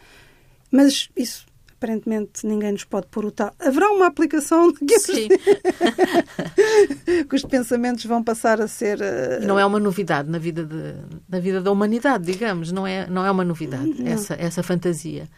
mas 0.70 1.10
isso 1.14 1.44
aparentemente 1.78 2.46
ninguém 2.46 2.72
nos 2.72 2.84
pode 2.84 3.06
pôr 3.08 3.26
o 3.26 3.30
tal. 3.30 3.54
Haverá 3.58 3.90
uma 3.90 4.06
aplicação 4.06 4.72
que, 4.72 4.98
Sim. 4.98 5.28
que 7.28 7.36
os 7.36 7.42
pensamentos 7.42 8.06
vão 8.06 8.24
passar 8.24 8.62
a 8.62 8.66
ser. 8.66 8.98
Uh... 8.98 9.46
Não 9.46 9.58
é 9.58 9.66
uma 9.66 9.78
novidade 9.78 10.30
na 10.30 10.38
vida, 10.38 10.64
de, 10.64 10.94
na 11.28 11.38
vida 11.38 11.60
da 11.60 11.70
humanidade, 11.70 12.24
digamos, 12.24 12.72
não 12.72 12.86
é, 12.86 13.06
não 13.06 13.26
é 13.26 13.30
uma 13.30 13.44
novidade 13.44 14.02
não. 14.02 14.10
essa, 14.10 14.34
essa 14.34 14.62
fantasia. 14.62 15.28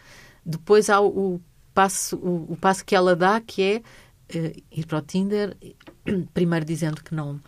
Depois 0.45 0.89
há 0.89 1.01
o, 1.01 1.35
o 1.35 1.41
passo, 1.79 2.17
o, 2.17 2.53
o 2.53 2.57
passo 2.57 2.83
que 2.83 2.93
ela 2.93 3.15
dá, 3.15 3.39
que 3.39 3.61
é 3.61 4.37
uh, 4.37 4.63
ir 4.69 4.85
para 4.85 4.97
o 4.97 5.01
Tinder, 5.01 5.55
primeiro 6.33 6.65
dizendo 6.65 7.01
que 7.01 7.15
não, 7.15 7.39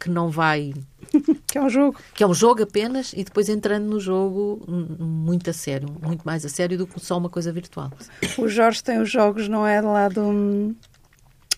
que 0.00 0.08
não 0.08 0.30
vai, 0.30 0.72
Que 1.46 1.58
é 1.58 1.60
um 1.60 1.68
jogo. 1.68 1.98
Que 2.14 2.24
é 2.24 2.26
um 2.26 2.32
jogo 2.32 2.62
apenas 2.62 3.12
e 3.12 3.22
depois 3.22 3.50
entrando 3.50 3.84
no 3.84 4.00
jogo 4.00 4.64
muito 4.98 5.50
a 5.50 5.52
sério, 5.52 5.88
muito 6.02 6.22
mais 6.22 6.46
a 6.46 6.48
sério 6.48 6.78
do 6.78 6.86
que 6.86 6.98
só 6.98 7.18
uma 7.18 7.28
coisa 7.28 7.52
virtual. 7.52 7.92
O 8.38 8.48
Jorge 8.48 8.82
tem 8.82 9.00
os 9.00 9.10
jogos, 9.10 9.48
não 9.48 9.66
é, 9.66 9.82
lá 9.82 10.08
do, 10.08 10.74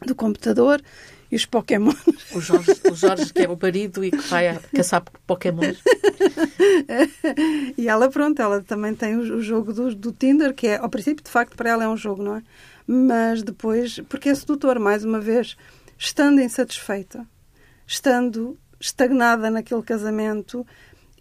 do 0.05 0.15
computador 0.17 0.83
e 1.31 1.37
os 1.37 1.45
Pokémon. 1.45 1.93
O 2.33 2.41
Jorge, 2.41 2.73
o 2.91 2.95
Jorge, 2.95 3.33
que 3.33 3.43
é 3.43 3.49
o 3.49 3.59
marido 3.61 4.05
e 4.05 4.11
que 4.11 4.29
vai 4.29 4.59
caçar 4.75 5.03
Pokémon. 5.27 5.63
e 7.77 7.89
ela, 7.89 8.09
pronto, 8.09 8.41
ela 8.41 8.63
também 8.63 8.95
tem 8.95 9.17
o, 9.17 9.37
o 9.37 9.43
jogo 9.43 9.73
do, 9.73 9.95
do, 9.95 10.13
Tinder, 10.13 10.55
que 10.55 10.69
é, 10.69 10.77
ao 10.77 10.89
princípio, 10.89 11.25
de 11.25 11.31
facto, 11.31 11.57
para 11.57 11.71
ela 11.71 11.85
é 11.85 11.89
um 11.89 11.97
jogo, 11.97 12.23
não 12.23 12.37
é? 12.37 12.43
Mas 12.87 13.43
depois, 13.43 14.01
porque 14.09 14.29
é 14.29 14.35
sedutor, 14.35 14.79
mais 14.79 15.05
uma 15.05 15.21
vez, 15.21 15.57
estando 15.99 16.41
insatisfeita, 16.41 17.27
estando 17.87 18.57
estagnada 18.79 19.51
naquele 19.51 19.83
casamento, 19.83 20.65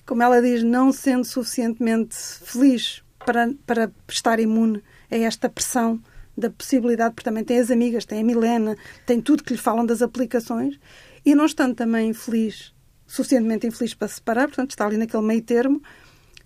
como 0.06 0.22
ela 0.22 0.42
diz, 0.42 0.62
não 0.62 0.92
sendo 0.92 1.26
suficientemente 1.26 2.16
feliz 2.16 3.02
para, 3.26 3.52
para 3.66 3.92
estar 4.08 4.40
imune 4.40 4.84
a 5.10 5.16
esta 5.16 5.50
pressão 5.50 6.00
da 6.38 6.50
possibilidade, 6.50 7.14
porque 7.16 7.30
também 7.30 7.44
tem 7.44 7.60
as 7.60 7.72
amigas, 7.72 8.06
tem 8.06 8.22
a 8.22 8.24
Milena, 8.24 8.76
tem 9.06 9.22
tudo 9.22 9.44
que 9.44 9.54
lhe 9.54 9.60
falam 9.60 9.86
das 9.86 10.02
aplicações, 10.02 10.80
e 11.26 11.34
não 11.34 11.46
estando 11.46 11.76
também 11.76 12.10
infeliz, 12.10 12.74
suficientemente 13.08 13.68
infeliz 13.68 13.94
para 13.94 14.08
se 14.08 14.16
separar, 14.16 14.48
portanto 14.48 14.72
está 14.72 14.86
ali 14.86 14.98
naquele 14.98 15.24
meio 15.24 15.42
termo, 15.42 15.82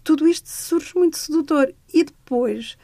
tudo 0.04 0.28
isto 0.28 0.50
surge 0.50 0.94
muito 0.96 1.18
sedutor. 1.18 1.74
E 1.94 2.04
depois, 2.04 2.78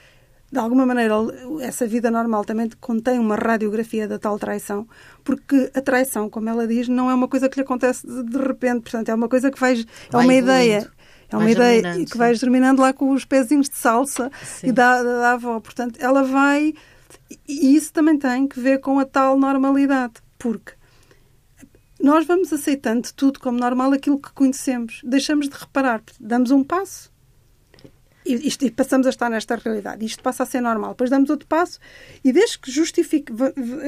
de 0.52 0.60
alguma 0.60 0.86
maneira, 0.86 1.16
essa 1.62 1.88
vida 1.88 2.12
normal 2.12 2.46
também 2.46 2.70
contém 2.80 3.18
uma 3.20 3.36
radiografia 3.36 4.08
da 4.08 4.20
tal 4.20 4.38
traição, 4.38 4.88
porque 5.24 5.72
a 5.74 5.82
traição, 5.82 6.30
como 6.30 6.50
ela 6.50 6.68
diz, 6.68 6.88
não 6.88 7.10
é 7.10 7.14
uma 7.14 7.28
coisa 7.28 7.50
que 7.50 7.58
lhe 7.58 7.64
acontece 7.64 8.06
de, 8.06 8.38
repente, 8.38 8.82
portanto, 8.82 9.10
é 9.10 9.16
uma 9.16 9.28
coisa 9.28 9.52
que 9.52 9.60
vai, 9.60 9.86
é 10.12 10.18
uma 10.18 10.34
ideia. 10.34 10.92
É 11.28 11.38
uma 11.38 11.50
ideia 11.50 12.06
que 12.06 12.16
vai 12.16 12.36
germinando 12.36 12.84
lá 12.84 12.94
com 12.94 13.10
os 13.12 13.26
pezinhos 13.26 13.68
de 13.68 13.76
salsa 13.76 14.32
sim. 14.44 14.68
e 14.68 14.72
da, 14.72 15.02
da, 15.02 15.20
da 15.20 15.32
avó. 15.32 15.60
Portanto, 15.60 15.98
ela 16.00 16.22
vai 16.22 16.76
e 17.48 17.76
isso 17.76 17.92
também 17.92 18.18
tem 18.18 18.48
que 18.48 18.60
ver 18.60 18.80
com 18.80 19.00
a 19.00 19.06
tal 19.06 19.38
normalidade, 19.38 20.14
porque 20.38 20.74
nós 22.02 22.26
vamos 22.26 22.52
aceitando 22.54 23.08
tudo 23.16 23.40
como 23.40 23.58
normal 23.58 23.94
aquilo 23.94 24.20
que 24.20 24.32
conhecemos, 24.34 25.02
deixamos 25.04 25.50
de 25.50 25.56
reparar, 25.56 26.04
damos 26.20 26.52
um 26.52 26.64
passo 26.64 27.15
e, 28.26 28.48
isto, 28.48 28.66
e, 28.66 28.72
passamos 28.72 29.06
a 29.06 29.10
estar 29.10 29.30
nesta 29.30 29.56
realidade. 29.56 30.06
Isto 30.06 30.24
passa 30.24 30.44
a 30.44 30.46
ser 30.46 30.62
normal. 30.62 30.92
Depois 30.92 31.10
damos 31.10 31.30
outro 31.30 31.48
passo 31.48 31.80
e 32.24 32.32
desde 32.34 32.58
que 32.58 32.72
justifique, 32.72 33.32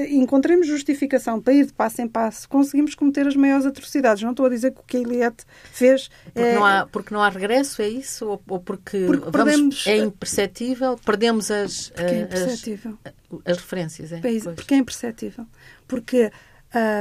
encontremos 0.09 0.67
justificação 0.67 1.41
para 1.41 1.53
ir 1.53 1.65
de 1.65 1.73
passo 1.73 2.01
em 2.01 2.07
passo, 2.07 2.47
conseguimos 2.47 2.95
cometer 2.95 3.27
as 3.27 3.35
maiores 3.35 3.65
atrocidades. 3.65 4.21
Não 4.21 4.31
estou 4.31 4.45
a 4.45 4.49
dizer 4.49 4.71
que 4.71 4.79
o 4.79 4.83
que 4.83 4.97
a 4.97 4.99
Eliette 4.99 5.45
fez... 5.71 6.09
Porque, 6.25 6.39
é... 6.39 6.55
não, 6.55 6.65
há, 6.65 6.85
porque 6.85 7.13
não 7.13 7.21
há 7.21 7.29
regresso, 7.29 7.81
é 7.81 7.89
isso? 7.89 8.27
Ou, 8.27 8.41
ou 8.47 8.59
porque, 8.59 9.05
porque 9.05 9.29
vamos, 9.29 9.31
perdemos... 9.31 9.87
é 9.87 9.97
imperceptível? 9.97 10.97
Perdemos 11.03 11.49
as, 11.51 11.89
porque 11.89 12.13
é 12.13 12.19
imperceptível. 12.21 12.97
As, 13.03 13.13
as 13.45 13.57
referências, 13.57 14.11
é? 14.11 14.21
Porque 14.55 14.73
é 14.73 14.77
imperceptível. 14.77 15.45
Porque 15.87 16.31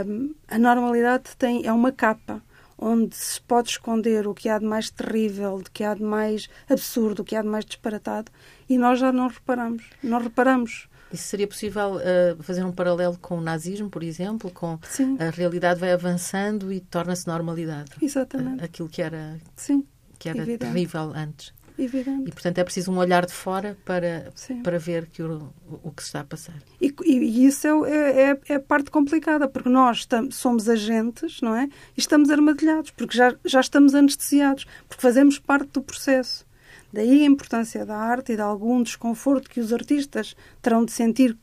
hum, 0.07 0.35
a 0.49 0.59
normalidade 0.59 1.37
tem, 1.37 1.66
é 1.66 1.72
uma 1.72 1.92
capa 1.92 2.42
onde 2.78 3.16
se 3.16 3.40
pode 3.40 3.70
esconder 3.70 4.26
o 4.26 4.34
que 4.34 4.48
há 4.48 4.58
de 4.58 4.64
mais 4.64 4.90
terrível, 4.90 5.56
o 5.56 5.62
que 5.62 5.84
há 5.84 5.94
de 5.94 6.02
mais 6.02 6.48
absurdo, 6.68 7.20
o 7.20 7.24
que 7.24 7.34
há 7.34 7.42
de 7.42 7.48
mais 7.48 7.64
disparatado, 7.64 8.30
e 8.68 8.76
nós 8.76 8.98
já 8.98 9.12
não 9.12 9.28
reparamos. 9.28 9.84
Não 10.02 10.20
reparamos. 10.20 10.88
Isso 11.12 11.24
seria 11.24 11.46
possível 11.46 11.96
uh, 11.96 12.42
fazer 12.42 12.64
um 12.64 12.72
paralelo 12.72 13.16
com 13.18 13.38
o 13.38 13.40
nazismo, 13.40 13.88
por 13.88 14.02
exemplo? 14.02 14.50
Com 14.50 14.78
Sim. 14.82 15.16
a 15.20 15.30
realidade 15.30 15.78
vai 15.78 15.92
avançando 15.92 16.72
e 16.72 16.80
torna-se 16.80 17.26
normalidade. 17.26 17.92
Exatamente. 18.02 18.60
Uh, 18.60 18.64
aquilo 18.64 18.88
que 18.88 19.00
era, 19.00 19.38
Sim. 19.54 19.84
que 20.18 20.28
era 20.28 20.44
terrível 20.44 21.12
antes. 21.14 21.54
Evidente. 21.78 22.28
E, 22.28 22.32
portanto, 22.32 22.58
é 22.58 22.64
preciso 22.64 22.90
um 22.90 22.96
olhar 22.96 23.26
de 23.26 23.32
fora 23.32 23.76
para, 23.84 24.32
para 24.62 24.78
ver 24.78 25.06
que 25.06 25.22
o, 25.22 25.52
o 25.82 25.90
que 25.90 26.02
se 26.02 26.08
está 26.08 26.20
a 26.20 26.24
passar. 26.24 26.56
E, 26.80 26.94
e 27.04 27.46
isso 27.46 27.66
é, 27.66 27.70
é, 27.70 28.30
é, 28.30 28.40
é, 28.48 28.54
a 28.54 28.60
parte 28.60 28.90
complicada, 28.90 29.46
porque 29.46 29.68
nós 29.68 30.06
somos 30.30 30.68
agentes, 30.68 31.40
não 31.42 31.54
é? 31.54 31.64
E 31.64 32.00
estamos 32.00 32.30
armadilhados, 32.30 32.90
porque 32.90 33.16
já, 33.16 33.34
já 33.44 33.60
estamos 33.60 33.94
anestesiados, 33.94 34.66
porque 34.88 35.02
fazemos 35.02 35.38
parte 35.38 35.70
do 35.72 35.82
processo. 35.82 36.46
Daí 36.92 37.22
a 37.22 37.26
importância 37.26 37.84
da 37.84 37.96
arte 37.96 38.32
e 38.32 38.36
de 38.36 38.42
algum 38.42 38.82
desconforto 38.82 39.50
que 39.50 39.60
os 39.60 39.72
artistas 39.72 40.34
terão 40.62 40.84
de 40.84 40.92
sentir 40.92 41.36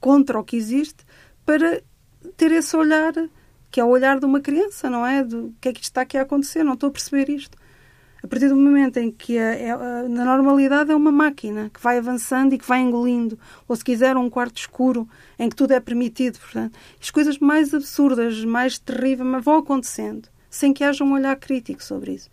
contra 0.00 0.40
o 0.40 0.44
que 0.44 0.56
existe 0.56 1.04
para 1.46 1.80
ter 2.36 2.50
esse 2.50 2.76
olhar, 2.76 3.12
que 3.70 3.78
é 3.78 3.84
o 3.84 3.88
olhar 3.88 4.18
de 4.18 4.26
uma 4.26 4.40
criança, 4.40 4.90
não 4.90 5.06
é? 5.06 5.22
Do 5.22 5.54
que 5.60 5.68
é 5.68 5.72
que 5.72 5.82
está 5.84 6.00
aqui 6.00 6.18
a 6.18 6.22
acontecer, 6.22 6.64
não 6.64 6.74
estou 6.74 6.88
a 6.88 6.92
perceber 6.92 7.30
isto 7.30 7.61
a 8.22 8.28
partir 8.28 8.48
do 8.48 8.56
momento 8.56 8.98
em 8.98 9.10
que 9.10 9.36
a, 9.38 10.08
na 10.08 10.24
normalidade 10.24 10.92
é 10.92 10.96
uma 10.96 11.10
máquina 11.10 11.70
que 11.74 11.82
vai 11.82 11.98
avançando 11.98 12.54
e 12.54 12.58
que 12.58 12.66
vai 12.66 12.80
engolindo, 12.80 13.38
ou 13.66 13.74
se 13.74 13.84
quiser 13.84 14.16
um 14.16 14.30
quarto 14.30 14.58
escuro 14.58 15.08
em 15.38 15.48
que 15.48 15.56
tudo 15.56 15.72
é 15.72 15.80
permitido, 15.80 16.38
portanto, 16.38 16.78
as 17.00 17.10
coisas 17.10 17.38
mais 17.38 17.74
absurdas, 17.74 18.44
mais 18.44 18.78
terríveis 18.78 19.44
vão 19.44 19.56
acontecendo, 19.56 20.28
sem 20.48 20.72
que 20.72 20.84
haja 20.84 21.02
um 21.02 21.12
olhar 21.12 21.34
crítico 21.36 21.82
sobre 21.82 22.12
isso. 22.12 22.30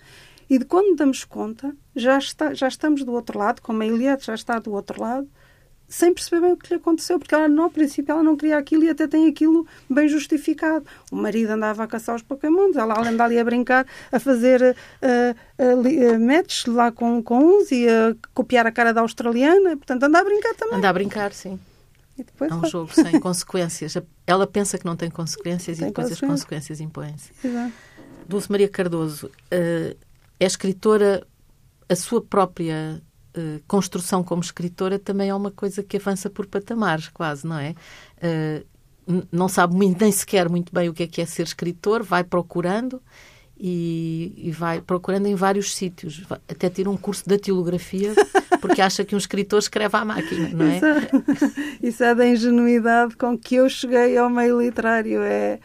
E 0.50 0.58
de 0.60 0.66
quando 0.66 0.96
damos 0.96 1.24
conta, 1.24 1.76
já, 1.96 2.18
está, 2.18 2.54
já 2.54 2.68
estamos 2.68 3.04
do 3.04 3.14
outro 3.14 3.38
lado, 3.38 3.62
como 3.62 3.82
a 3.82 3.86
Eliette 3.86 4.28
já 4.28 4.36
está 4.36 4.60
do 4.60 4.72
outro 4.72 5.02
lado, 5.02 5.28
sem 5.90 6.14
perceber 6.14 6.42
bem 6.42 6.54
o 6.54 6.58
que 6.58 6.70
lhe 6.70 6.76
aconteceu, 6.76 7.18
porque 7.18 7.34
ela, 7.34 7.48
no 7.50 7.70
princípio, 7.70 8.12
ela 8.12 8.22
não 8.22 8.38
queria 8.38 8.58
aquilo 8.58 8.84
e 8.84 8.90
até 8.90 9.08
tem 9.08 9.28
aquilo 9.28 9.66
bem 9.90 10.08
justificado. 10.08 10.86
O 11.12 11.16
marido 11.16 11.50
andava 11.50 11.84
a 11.84 11.88
caçar 11.88 12.16
os 12.16 12.22
Pokémons, 12.22 12.78
ela 12.78 12.96
anda 13.06 13.24
ali 13.24 13.40
a 13.40 13.44
brincar, 13.44 13.88
a 14.12 14.20
fazer 14.20 14.62
uh, 14.62 15.64
uh, 15.64 16.16
uh, 16.16 16.20
matches 16.20 16.66
lá 16.68 16.92
com, 16.92 17.24
com 17.24 17.40
uns 17.40 17.72
e 17.72 17.90
a 17.90 18.16
copiar 18.36 18.68
a 18.68 18.72
cara 18.72 18.94
da 18.94 19.02
australiana, 19.02 19.76
portanto, 19.76 20.04
anda 20.04 20.20
a 20.20 20.24
brincar 20.24 20.54
também. 20.54 20.78
Anda 20.78 20.90
a 20.90 20.94
brincar, 20.94 21.34
sim. 21.34 21.60
Depois, 22.16 22.52
é 22.52 22.54
um 22.54 22.66
jogo 22.66 22.94
sem 22.94 23.18
consequências. 23.20 23.98
Ela 24.28 24.46
pensa 24.46 24.78
que 24.78 24.86
não 24.86 24.96
tem 24.96 25.10
consequências 25.10 25.78
tem 25.78 25.88
e 25.88 25.90
depois 25.90 26.10
consequências. 26.10 26.24
as 26.24 26.42
consequências 26.42 26.82
impõem-se. 26.82 27.32
Dulce 28.28 28.52
Maria 28.52 28.70
Cardoso 28.70 29.32
é 29.50 29.96
escritora, 30.40 31.26
a 31.88 31.96
sua 31.96 32.22
própria 32.22 33.02
uh, 33.40 33.62
construção 33.68 34.24
como 34.24 34.42
escritora 34.42 35.00
também 35.00 35.30
é 35.30 35.36
uma 35.36 35.52
coisa 35.52 35.82
que 35.84 35.98
avança 35.98 36.30
por 36.30 36.46
patamares, 36.46 37.08
quase, 37.10 37.48
não 37.48 37.58
é? 37.58 37.76
Uh, 38.18 39.26
não 39.32 39.48
sabe 39.48 39.76
muito, 39.76 40.02
nem 40.02 40.12
sequer 40.12 40.50
muito 40.50 40.74
bem 40.74 40.90
o 40.90 40.94
que 40.94 41.04
é 41.04 41.08
que 41.08 41.22
é 41.22 41.26
ser 41.26 41.44
escritor, 41.44 42.04
vai 42.04 42.24
procurando 42.24 43.02
e, 43.60 44.34
e 44.38 44.52
vai 44.52 44.82
procurando 44.82 45.26
em 45.26 45.36
vários 45.36 45.76
sítios. 45.76 46.24
Até 46.30 46.70
tira 46.70 46.90
um 46.90 46.98
curso 46.98 47.24
de 47.24 47.30
datilografia 47.30 48.14
porque 48.62 48.82
acha 48.82 49.04
que 49.04 49.16
um 49.16 49.18
escritor 49.18 49.60
escreve 49.60 49.98
à 49.98 50.06
máquina, 50.06 50.50
não 50.50 50.66
é? 50.66 50.78
Isso 50.78 50.86
é, 50.86 51.08
isso 51.88 52.04
é 52.04 52.16
da 52.16 52.28
ingenuidade 52.28 53.16
com 53.18 53.38
que 53.38 53.56
eu 53.56 53.70
cheguei 53.70 54.18
ao 54.18 54.30
meio 54.30 54.62
literário. 54.62 55.22
É 55.22 55.60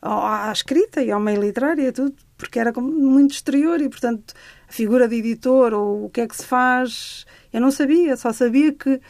à 0.00 0.52
escrita 0.52 1.02
e 1.02 1.10
ao 1.10 1.20
meio 1.20 1.40
literário, 1.40 1.86
é 1.86 1.92
tudo, 1.92 2.14
porque 2.36 2.58
era 2.58 2.72
muito 2.80 3.32
exterior 3.32 3.80
e, 3.80 3.88
portanto, 3.88 4.34
a 4.68 4.72
figura 4.72 5.08
de 5.08 5.16
editor 5.16 5.72
ou 5.72 6.04
o 6.04 6.10
que 6.10 6.20
é 6.20 6.28
que 6.28 6.36
se 6.36 6.44
faz, 6.44 7.26
eu 7.52 7.60
não 7.60 7.70
sabia, 7.70 8.16
só 8.16 8.32
sabia 8.32 8.72
que 8.72 9.00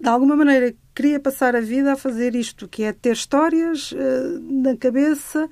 de 0.00 0.08
alguma 0.08 0.34
maneira 0.34 0.74
queria 0.94 1.20
passar 1.20 1.54
a 1.54 1.60
vida 1.60 1.92
a 1.92 1.96
fazer 1.96 2.34
isto, 2.34 2.66
que 2.66 2.82
é 2.82 2.92
ter 2.92 3.12
histórias 3.12 3.92
uh, 3.92 4.40
na 4.40 4.76
cabeça, 4.76 5.48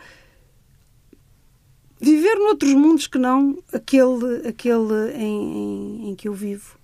viver 2.01 2.37
noutros 2.37 2.73
mundos 2.73 3.07
que 3.07 3.19
não 3.19 3.59
aquele, 3.73 4.49
aquele 4.49 5.13
em, 5.15 6.07
em, 6.07 6.11
em, 6.11 6.15
que 6.15 6.29
eu 6.29 6.33
vivo. 6.33 6.78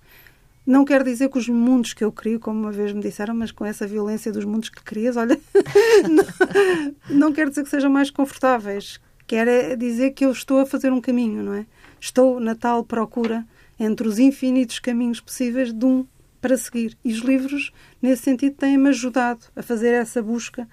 Não 0.65 0.83
quer 0.83 1.03
dizer 1.03 1.29
que 1.29 1.37
os 1.37 1.47
mundos 1.47 1.93
que 1.93 2.03
eu 2.03 2.11
crio, 2.11 2.39
como 2.39 2.59
uma 2.59 2.71
vez 2.71 2.91
me 2.91 3.01
disseram, 3.01 3.35
mas 3.35 3.51
com 3.51 3.63
essa 3.63 3.85
violência 3.85 4.31
dos 4.31 4.45
mundos 4.45 4.69
que 4.69 4.81
crias, 4.83 5.15
olha, 5.15 5.39
não, 6.09 7.17
não 7.17 7.33
quer 7.33 7.49
dizer 7.49 7.63
que 7.63 7.69
sejam 7.69 7.91
mais 7.91 8.09
confortáveis. 8.09 8.99
Quer 9.27 9.47
é 9.47 9.75
dizer 9.75 10.11
que 10.11 10.25
eu 10.25 10.31
estou 10.31 10.59
a 10.59 10.65
fazer 10.65 10.91
um 10.91 11.01
caminho, 11.01 11.43
não 11.43 11.53
é? 11.53 11.65
Estou 11.99 12.39
na 12.39 12.55
tal 12.55 12.83
procura 12.83 13.45
entre 13.79 14.07
os 14.07 14.19
infinitos 14.19 14.79
caminhos 14.79 15.19
possíveis 15.19 15.73
de 15.73 15.85
um 15.85 16.05
para 16.41 16.57
seguir. 16.57 16.95
E 17.03 17.11
os 17.11 17.19
livros, 17.19 17.71
nesse 18.01 18.23
sentido, 18.23 18.55
têm-me 18.55 18.89
ajudado 18.89 19.45
a 19.55 19.63
fazer 19.63 19.93
essa 19.93 20.21
busca 20.21 20.67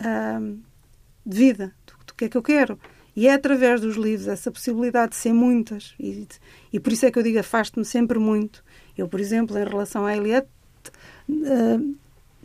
uh, 0.00 0.58
de 1.26 1.36
vida, 1.36 1.74
do, 1.86 2.06
do, 2.06 2.14
que 2.14 2.26
é 2.26 2.28
que 2.28 2.36
eu 2.36 2.42
quero. 2.42 2.78
E 3.20 3.26
é 3.26 3.34
através 3.34 3.82
dos 3.82 3.96
livros, 3.96 4.28
essa 4.28 4.50
possibilidade 4.50 5.10
de 5.10 5.16
ser 5.16 5.34
muitas, 5.34 5.94
e, 6.00 6.26
e 6.72 6.80
por 6.80 6.90
isso 6.90 7.04
é 7.04 7.10
que 7.10 7.18
eu 7.18 7.22
digo, 7.22 7.38
afasto-me 7.38 7.84
sempre 7.84 8.18
muito. 8.18 8.64
Eu, 8.96 9.06
por 9.08 9.20
exemplo, 9.20 9.58
em 9.58 9.64
relação 9.64 10.06
à 10.06 10.16
Eliette, 10.16 10.48
uh, 11.28 11.96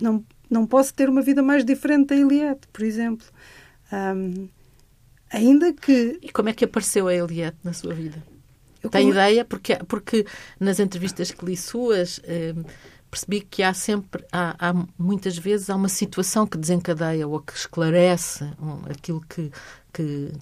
não, 0.02 0.26
não 0.50 0.68
posso 0.68 0.94
ter 0.94 1.08
uma 1.08 1.22
vida 1.22 1.42
mais 1.42 1.64
diferente 1.64 2.08
da 2.08 2.18
Eliette, 2.18 2.68
por 2.74 2.84
exemplo. 2.84 3.26
Um, 3.90 4.50
Ainda 5.32 5.72
que. 5.72 6.20
E 6.22 6.30
como 6.30 6.50
é 6.50 6.54
que 6.54 6.66
apareceu 6.66 7.08
a 7.08 7.16
Eliette 7.16 7.58
na 7.64 7.72
sua 7.72 7.94
vida? 7.94 8.22
Eu 8.84 8.90
Tem 8.90 9.04
como... 9.04 9.14
ideia? 9.14 9.46
Porque, 9.46 9.78
porque 9.88 10.26
nas 10.60 10.82
entrevistas 10.82 11.32
que 11.32 11.46
li 11.46 11.56
suas. 11.56 12.20
Eh, 12.26 12.54
percebi 13.10 13.40
que 13.40 13.64
há 13.64 13.74
sempre, 13.74 14.26
há, 14.30 14.56
há, 14.60 14.74
muitas 14.98 15.38
vezes, 15.38 15.70
há 15.70 15.76
uma 15.78 15.88
situação 15.88 16.46
que 16.46 16.58
desencadeia 16.58 17.26
ou 17.26 17.40
que 17.40 17.54
esclarece 17.54 18.44
um, 18.60 18.92
aquilo 18.92 19.22
que, 19.22 19.50
que, 19.94 20.34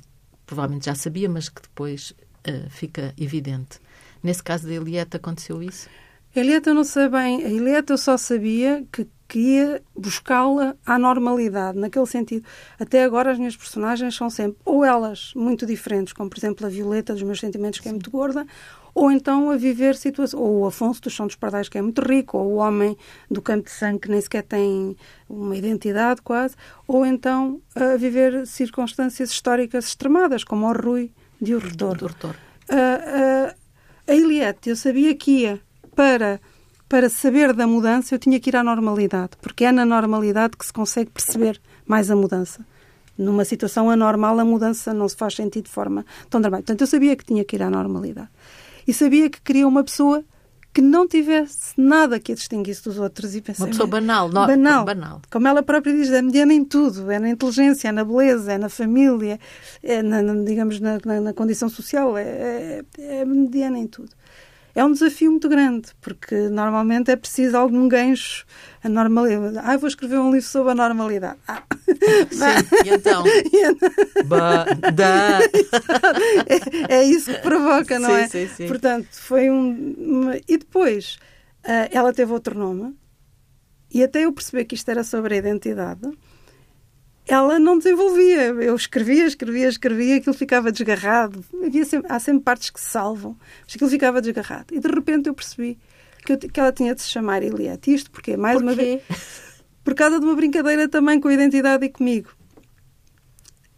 provavelmente 0.45 0.86
já 0.86 0.95
sabia, 0.95 1.29
mas 1.29 1.49
que 1.49 1.62
depois 1.62 2.12
uh, 2.12 2.69
fica 2.69 3.13
evidente. 3.17 3.79
Nesse 4.21 4.43
caso 4.43 4.67
da 4.67 4.73
Eliette 4.73 5.17
aconteceu 5.17 5.62
isso? 5.62 5.89
Eliette 6.36 6.69
eu 6.69 6.73
não 6.73 6.84
sei 6.84 7.10
bem. 7.10 7.43
A 7.43 7.49
Eliette 7.49 7.91
eu 7.91 7.97
só 7.97 8.17
sabia 8.17 8.84
que, 8.91 9.08
que 9.27 9.39
ia 9.39 9.84
buscá-la 9.95 10.75
à 10.86 10.97
normalidade, 10.97 11.77
naquele 11.77 12.06
sentido. 12.08 12.45
Até 12.79 13.03
agora 13.03 13.32
as 13.32 13.38
minhas 13.38 13.56
personagens 13.56 14.15
são 14.15 14.29
sempre 14.29 14.58
ou 14.65 14.84
elas 14.84 15.32
muito 15.36 15.65
diferentes, 15.65 16.13
como 16.13 16.29
por 16.29 16.38
exemplo 16.39 16.65
a 16.65 16.69
Violeta 16.69 17.13
dos 17.13 17.21
meus 17.21 17.39
sentimentos, 17.39 17.79
que 17.79 17.88
é 17.88 17.91
muito 17.91 18.10
gorda, 18.10 18.47
ou 18.93 19.12
então 19.12 19.49
a 19.49 19.58
viver 19.58 19.95
situações, 19.95 20.39
ou 20.39 20.62
o 20.62 20.65
Afonso 20.65 21.01
dos 21.01 21.15
São 21.15 21.27
dos 21.27 21.36
Pardais, 21.36 21.69
que 21.69 21.77
é 21.77 21.82
muito 21.82 22.01
rico, 22.01 22.38
ou 22.38 22.53
o 22.53 22.56
homem 22.56 22.97
do 23.29 23.41
Campo 23.41 23.65
de 23.65 23.71
Sangue, 23.71 23.99
que 23.99 24.10
nem 24.10 24.21
sequer 24.21 24.43
tem 24.43 24.95
uma 25.27 25.56
identidade 25.56 26.21
quase, 26.21 26.56
ou 26.88 27.06
então 27.06 27.62
a 27.75 27.95
viver 27.97 28.45
circunstâncias 28.45 29.32
históricas 29.32 29.88
extremadas, 29.88 30.43
como 30.43 30.67
o 30.67 30.73
Rui 30.73 31.12
de 31.41 31.56
O 31.56 31.60
Retorno. 31.60 31.93
Uh, 32.69 33.51
uh, 33.51 33.56
a 34.08 34.13
Eliette, 34.13 34.69
eu 34.69 34.75
sabia 34.75 35.15
que 35.15 35.32
ia 35.41 35.62
para 35.95 36.39
para 36.93 37.10
saber 37.10 37.53
da 37.53 37.65
mudança, 37.65 38.13
eu 38.13 38.19
tinha 38.19 38.39
que 38.39 38.51
ir 38.51 38.56
à 38.56 38.63
normalidade, 38.63 39.32
porque 39.41 39.65
é 39.65 39.71
na 39.71 39.84
normalidade 39.84 40.56
que 40.56 40.63
se 40.63 40.71
consegue 40.71 41.10
perceber 41.10 41.60
mais 41.88 42.12
a 42.12 42.15
mudança. 42.15 42.63
Numa 43.17 43.43
situação 43.45 43.89
anormal, 43.89 44.39
a 44.39 44.45
mudança 44.45 44.93
não 44.93 45.10
se 45.10 45.15
faz 45.15 45.34
sentir 45.36 45.63
de 45.63 45.71
forma 45.71 46.06
tão 46.29 46.39
dramática. 46.39 46.67
Portanto, 46.67 46.82
eu 46.82 46.88
sabia 46.88 47.15
que 47.15 47.25
tinha 47.25 47.43
que 47.43 47.56
ir 47.56 47.63
à 47.63 47.69
normalidade. 47.71 48.29
E 48.87 48.93
sabia 48.93 49.29
que 49.29 49.41
queria 49.41 49.67
uma 49.67 49.83
pessoa 49.83 50.23
que 50.73 50.81
não 50.81 51.07
tivesse 51.07 51.73
nada 51.77 52.19
que 52.19 52.31
a 52.31 52.35
distinguisse 52.35 52.83
dos 52.83 52.97
outros. 52.97 53.35
E 53.35 53.41
pensei, 53.41 53.63
uma 53.63 53.69
pessoa 53.69 53.87
banal, 53.87 54.27
não, 54.27 54.47
banal. 54.47 54.85
banal. 54.85 55.21
Como 55.29 55.47
ela 55.47 55.61
própria 55.61 55.93
diz, 55.93 56.09
é 56.09 56.21
mediana 56.21 56.53
em 56.53 56.65
tudo. 56.65 57.11
É 57.11 57.19
na 57.19 57.29
inteligência, 57.29 57.89
é 57.89 57.91
na 57.91 58.03
beleza, 58.03 58.53
é 58.53 58.57
na 58.57 58.69
família, 58.69 59.39
é 59.83 60.01
na, 60.01 60.21
digamos, 60.43 60.79
na, 60.79 60.97
na, 61.05 61.21
na, 61.21 61.33
condição 61.33 61.69
social. 61.69 62.17
É, 62.17 62.81
é, 62.97 63.21
é 63.21 63.25
mediana 63.25 63.77
em 63.77 63.87
tudo 63.87 64.09
é 64.75 64.83
um 64.83 64.91
desafio 64.91 65.29
muito 65.29 65.47
grande, 65.47 65.89
porque 66.01 66.36
normalmente 66.49 67.12
é 67.12 67.15
preciso 67.15 67.55
algum 67.55 67.88
gancho. 67.88 68.45
A 68.83 68.89
normalidade. 68.89 69.57
Ah, 69.63 69.77
vou 69.77 69.88
escrever 69.88 70.17
um 70.17 70.31
livro 70.31 70.47
sobre 70.47 70.71
a 70.71 70.75
normalidade. 70.75 71.38
Ah. 71.47 71.63
Sim, 72.31 72.83
e 72.86 72.89
então? 72.89 73.23
ba, 74.25 74.65
da. 74.91 75.39
É, 76.89 76.95
é, 76.95 77.03
isso 77.03 77.31
que 77.31 77.39
provoca, 77.39 77.99
não 77.99 78.09
sim, 78.09 78.15
é? 78.15 78.27
Sim, 78.27 78.47
sim. 78.47 78.67
Portanto, 78.67 79.07
foi 79.12 79.49
um. 79.49 80.31
E 80.47 80.57
depois, 80.57 81.17
uh, 81.63 81.89
ela 81.91 82.12
teve 82.12 82.33
outro 82.33 82.57
nome, 82.57 82.95
e 83.93 84.03
até 84.03 84.25
eu 84.25 84.33
perceber 84.33 84.65
que 84.65 84.75
isto 84.75 84.89
era 84.89 85.03
sobre 85.03 85.36
a 85.36 85.38
identidade 85.38 86.09
ela 87.25 87.59
não 87.59 87.77
desenvolvia. 87.77 88.47
Eu 88.47 88.75
escrevia, 88.75 89.25
escrevia, 89.25 89.67
escrevia, 89.67 90.17
aquilo 90.17 90.36
ficava 90.36 90.71
desgarrado. 90.71 91.43
Havia 91.65 91.86
sempre, 91.86 92.12
há 92.12 92.19
sempre 92.19 92.43
partes 92.43 92.69
que 92.69 92.79
se 92.79 92.88
salvam, 92.88 93.38
mas 93.65 93.75
aquilo 93.75 93.89
ficava 93.89 94.21
desgarrado. 94.21 94.73
E 94.73 94.79
de 94.79 94.88
repente 94.88 95.27
eu 95.27 95.33
percebi 95.33 95.77
que, 96.25 96.33
eu, 96.33 96.38
que 96.38 96.59
ela 96.59 96.71
tinha 96.71 96.93
de 96.93 97.01
se 97.01 97.09
chamar 97.09 97.41
Eliette. 97.41 97.93
Isto 97.93 98.12
porque, 98.12 98.36
mais 98.36 98.62
uma 98.62 98.73
vez, 98.73 99.01
por 99.83 99.95
causa 99.95 100.19
de 100.19 100.25
uma 100.25 100.36
brincadeira 100.36 100.88
também 100.88 101.19
com 101.19 101.29
a 101.29 101.33
identidade 101.33 101.86
e 101.86 101.89
comigo. 101.89 102.29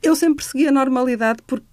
Eu 0.02 0.16
sempre 0.16 0.38
persegui 0.38 0.68
a 0.68 0.72
normalidade 0.72 1.42
porque, 1.46 1.66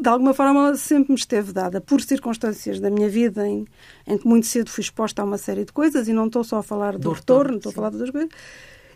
de 0.00 0.08
alguma 0.08 0.34
forma, 0.34 0.68
ela 0.68 0.76
sempre 0.76 1.12
me 1.12 1.18
esteve 1.18 1.52
dada 1.52 1.80
por 1.80 2.00
circunstâncias 2.00 2.78
da 2.80 2.90
minha 2.90 3.08
vida 3.08 3.46
em, 3.46 3.66
em 4.06 4.18
que 4.18 4.26
muito 4.26 4.46
cedo 4.46 4.70
fui 4.70 4.82
exposta 4.82 5.22
a 5.22 5.24
uma 5.24 5.38
série 5.38 5.64
de 5.64 5.72
coisas 5.72 6.06
e 6.06 6.12
não 6.12 6.26
estou 6.26 6.44
só 6.44 6.58
a 6.58 6.62
falar 6.62 6.92
do, 6.92 6.98
do 6.98 7.12
retorno, 7.12 7.54
retorno 7.54 7.56
estou 7.56 7.70
a 7.70 7.74
falar 7.74 7.90
de 7.90 7.96
outras 7.96 8.10
coisas 8.10 8.30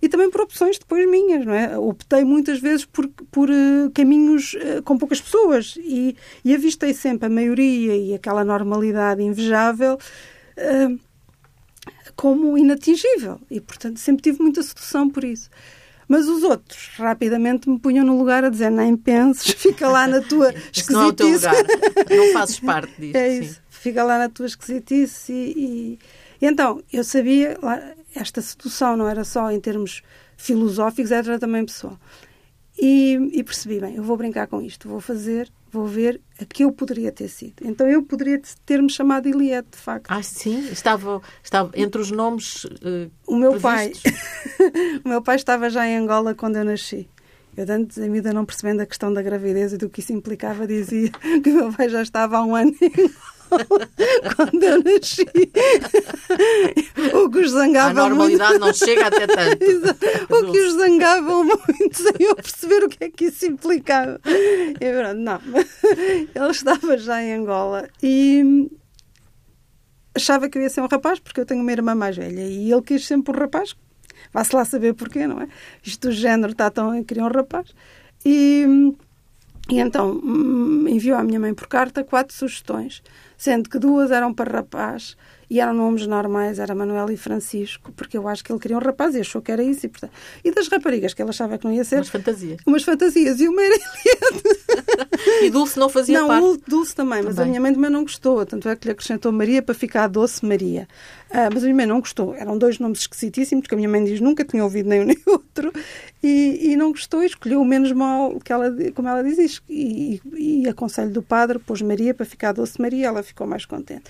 e 0.05 0.09
também 0.11 0.31
por 0.31 0.43
opções 0.43 0.79
depois 0.79 1.09
minhas, 1.09 1.47
não 1.47 1.55
é? 1.55 1.79
Optei 1.79 2.25
muitas 2.25 2.61
vezes 2.61 2.85
por, 2.85 3.09
por 3.09 3.49
uh, 3.49 3.91
caminhos 3.95 4.53
uh, 4.53 4.83
com 4.83 4.99
poucas 4.99 5.19
pessoas 5.19 5.79
e, 5.79 6.15
e 6.45 6.55
avistei 6.55 6.93
sempre 6.93 7.25
a 7.25 7.31
maioria 7.31 7.97
e 7.97 8.13
aquela 8.13 8.45
normalidade 8.45 9.23
invejável 9.23 9.95
uh, 9.95 11.01
como 12.15 12.59
inatingível 12.59 13.41
e, 13.51 13.63
portanto, 13.63 13.99
sempre 13.99 14.23
tive 14.25 14.43
muita 14.43 14.63
sedução 14.63 15.09
por 15.09 15.25
isso. 15.25 15.49
Mas 16.07 16.29
os 16.29 16.43
outros 16.43 16.91
rapidamente 16.99 17.67
me 17.67 17.79
punham 17.79 18.05
no 18.05 18.19
lugar 18.19 18.45
a 18.45 18.51
dizer 18.51 18.71
nem 18.71 18.95
penses, 18.95 19.53
fica 19.57 19.89
lá 19.89 20.07
na 20.07 20.21
tua 20.21 20.53
esquisitice. 20.71 20.93
não 20.93 21.03
é 21.03 21.07
o 21.07 21.13
teu 21.15 21.29
lugar, 21.31 21.55
não 22.11 22.33
fazes 22.35 22.61
parte 22.61 22.93
disso. 23.01 23.17
É 23.17 23.39
isso, 23.39 23.55
sim. 23.55 23.61
fica 23.71 24.05
lá 24.05 24.19
na 24.19 24.29
tua 24.29 24.45
esquisitice 24.45 25.33
e, 25.33 25.55
e, 25.57 25.99
e 26.43 26.47
então 26.47 26.83
eu 26.93 27.03
sabia, 27.03 27.57
esta 28.15 28.41
sedução 28.41 28.97
não 28.97 29.09
era 29.09 29.25
só 29.25 29.51
em 29.51 29.61
termos 29.61 30.03
filosóficos, 30.37 31.11
era 31.11 31.39
também 31.39 31.65
pessoal. 31.65 31.99
E, 32.77 33.17
e, 33.33 33.45
percebi, 33.45 33.79
bem, 33.79 33.95
eu 33.95 34.03
vou 34.03 34.17
brincar 34.17 34.49
com 34.49 34.61
isto, 34.61 34.89
vou 34.89 35.01
fazer, 35.01 35.49
vou 35.71 35.87
ver 35.87 36.21
a 36.41 36.45
que 36.45 36.65
eu 36.65 36.73
poderia 36.73 37.13
ter 37.13 37.29
sido. 37.29 37.55
Então 37.63 37.89
eu 37.89 38.03
poderia 38.03 38.41
ter-me 38.67 38.91
chamado 38.91 39.29
Iliette, 39.29 39.69
de 39.73 39.79
facto. 39.79 40.11
Ah, 40.11 40.23
sim? 40.23 40.69
Estava, 40.73 41.23
estava 41.43 41.71
entre 41.75 42.01
os 42.01 42.11
nomes 42.11 42.65
uh, 42.65 43.11
O 43.29 43.37
meu 43.37 43.53
previstos. 43.61 44.03
pai 44.03 44.13
o 45.05 45.09
meu 45.09 45.23
pai 45.23 45.37
estava 45.37 45.71
já 45.71 45.87
em 45.87 45.97
Angola 45.97 46.35
quando 46.35 46.57
eu 46.57 46.65
nasci. 46.65 47.09
Eu, 47.57 47.67
antes, 47.73 47.99
ainda 47.99 48.33
não 48.33 48.45
percebendo 48.45 48.81
a 48.81 48.87
questão 48.87 49.13
da 49.13 49.23
gravidez 49.23 49.73
e 49.73 49.77
do 49.77 49.89
que 49.89 50.01
isso 50.01 50.13
implicava, 50.13 50.67
dizia 50.67 51.11
que 51.43 51.51
o 51.51 51.55
meu 51.55 51.73
pai 51.73 51.89
já 51.89 52.03
estava 52.03 52.39
há 52.39 52.45
um 52.45 52.55
ano 52.55 52.75
em 52.81 52.87
Angola. 52.87 53.35
quando 54.37 54.63
eu 54.63 54.83
nasci. 54.83 55.27
o 57.13 57.31
que 57.31 57.39
os 57.39 57.51
zangava 57.51 57.91
A 57.91 58.09
normalidade 58.09 58.59
muito... 58.59 58.67
não 58.67 58.73
chega 58.73 59.07
até 59.07 59.27
tanto. 59.27 59.65
o 60.31 60.53
que 60.53 60.61
os 60.61 60.73
zangavam 60.75 61.45
muito 61.45 61.97
sem 61.97 62.27
eu 62.27 62.35
perceber 62.35 62.85
o 62.85 62.89
que 62.89 63.05
é 63.05 63.11
que 63.11 63.27
isso 63.27 63.47
implicava. 63.47 64.21
Eu, 64.81 65.15
não, 65.15 65.41
ele 66.35 66.51
estava 66.51 66.97
já 66.99 67.23
em 67.23 67.35
Angola 67.35 67.89
e 68.03 68.71
achava 70.15 70.49
que 70.49 70.59
eu 70.59 70.63
ia 70.63 70.71
ser 70.71 70.81
um 70.81 70.87
rapaz, 70.87 71.19
porque 71.19 71.41
eu 71.41 71.47
tenho 71.47 71.61
uma 71.61 71.73
irmã 71.73 71.95
mais 71.95 72.17
velha 72.17 72.43
e 72.43 72.73
ele 72.73 72.83
quis 72.83 73.07
sempre 73.07 73.37
um 73.37 73.41
rapaz. 73.41 73.77
Vá-se 74.33 74.55
lá 74.55 74.65
saber 74.65 74.95
porquê, 74.95 75.27
não 75.27 75.41
é? 75.41 75.49
Isto 75.83 76.09
do 76.09 76.13
género 76.13 76.53
está 76.53 76.71
tão. 76.71 77.03
queria 77.05 77.25
um 77.25 77.29
rapaz. 77.29 77.75
E, 78.25 78.65
e 79.71 79.79
então 79.79 80.13
hum, 80.13 80.87
enviou 80.89 81.19
à 81.19 81.23
minha 81.23 81.41
mãe 81.41 81.55
por 81.55 81.67
carta 81.67 82.03
quatro 82.03 82.35
sugestões 82.35 83.03
sendo 83.37 83.69
que 83.69 83.79
duas 83.79 84.11
eram 84.11 84.33
para 84.33 84.59
rapaz 84.59 85.17
e 85.49 85.61
eram 85.61 85.75
nomes 85.75 86.07
normais, 86.07 86.59
era 86.59 86.75
Manuel 86.75 87.11
e 87.11 87.17
Francisco, 87.17 87.93
porque 87.93 88.17
eu 88.17 88.27
acho 88.29 88.43
que 88.43 88.53
ele 88.53 88.59
queria 88.59 88.77
um 88.77 88.81
rapaz 88.81 89.15
e 89.15 89.21
achou 89.21 89.43
que 89.43 89.53
era 89.53 89.63
isso. 89.63 89.87
E, 89.87 89.89
portanto, 89.89 90.13
e 90.43 90.51
das 90.51 90.69
raparigas, 90.69 91.15
que 91.15 91.23
ele 91.23 91.31
achava 91.31 91.59
que 91.59 91.65
não 91.65 91.73
ia 91.73 91.85
ser. 91.85 91.97
Umas 91.97 92.09
fantasias. 92.09 92.61
Umas 92.67 92.83
fantasias. 92.83 93.41
E 93.41 93.49
uma 93.49 93.63
era 93.63 93.75
E 95.43 95.51
Dulce 95.51 95.79
não 95.79 95.89
fazia 95.89 96.21
não, 96.21 96.29
parte? 96.29 96.43
Não, 96.43 96.57
Dulce 96.67 96.95
também, 96.95 97.23
mas 97.23 97.35
também. 97.35 97.45
a 97.45 97.49
minha 97.49 97.61
mãe 97.61 97.75
também 97.75 97.91
não 97.91 98.03
gostou. 98.03 98.45
Tanto 98.45 98.69
é 98.69 98.77
que 98.77 98.87
lhe 98.87 98.93
acrescentou 98.93 99.33
Maria 99.33 99.63
para 99.63 99.75
ficar 99.75 100.09
Doce 100.09 100.45
Maria. 100.45 100.89
Uh, 101.31 101.51
mas 101.53 101.63
a 101.63 101.67
minha 101.67 101.75
mãe 101.75 101.87
não 101.87 102.01
gostou. 102.01 102.35
Eram 102.35 102.57
dois 102.57 102.79
nomes 102.79 103.01
esquisitíssimos, 103.01 103.63
porque 103.63 103.75
a 103.75 103.77
minha 103.77 103.89
mãe 103.89 104.05
diz 104.05 104.21
nunca 104.21 104.45
tinha 104.45 104.63
ouvido 104.63 104.89
nem 104.89 105.03
um 105.03 105.05
nem 105.07 105.19
outro. 105.27 105.73
E, 106.23 106.73
e 106.73 106.77
não 106.77 106.91
gostou 106.91 107.23
e 107.23 107.27
escolheu 107.27 107.61
o 107.61 107.65
menos 107.65 107.93
mal, 107.93 108.39
que 108.41 108.53
ela, 108.53 108.73
como 108.95 109.09
ela 109.09 109.23
diz. 109.23 109.61
E, 109.69 110.21
e, 110.37 110.63
e 110.63 110.69
aconselho 110.69 111.11
do 111.11 111.23
padre, 111.23 111.59
pôs 111.59 111.83
Maria 111.83 112.15
para 112.15 112.27
ficar 112.27 112.53
Doce 112.53 112.81
Maria. 112.81 113.09
Ela 113.09 113.23
ficou 113.23 113.47
mais 113.47 113.65
contente. 113.65 114.05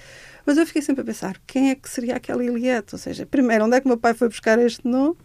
Mas 0.47 0.59
eu 0.59 0.67
fiquei 0.67 0.83
sempre 0.83 1.03
a 1.03 1.05
pensar, 1.05 1.41
quem 1.47 1.71
é 1.71 1.75
que 1.75 1.89
seria 1.89 2.17
aquela 2.17 2.45
Eliette? 2.45 2.95
Ou 2.95 2.99
seja, 2.99 3.27
primeiro, 3.27 3.65
onde 3.65 3.77
é 3.77 3.81
que 3.81 3.89
meu 3.89 3.97
pai 3.97 4.15
foi 4.15 4.29
buscar 4.29 4.59
este 4.59 4.87
nome? 4.87 5.17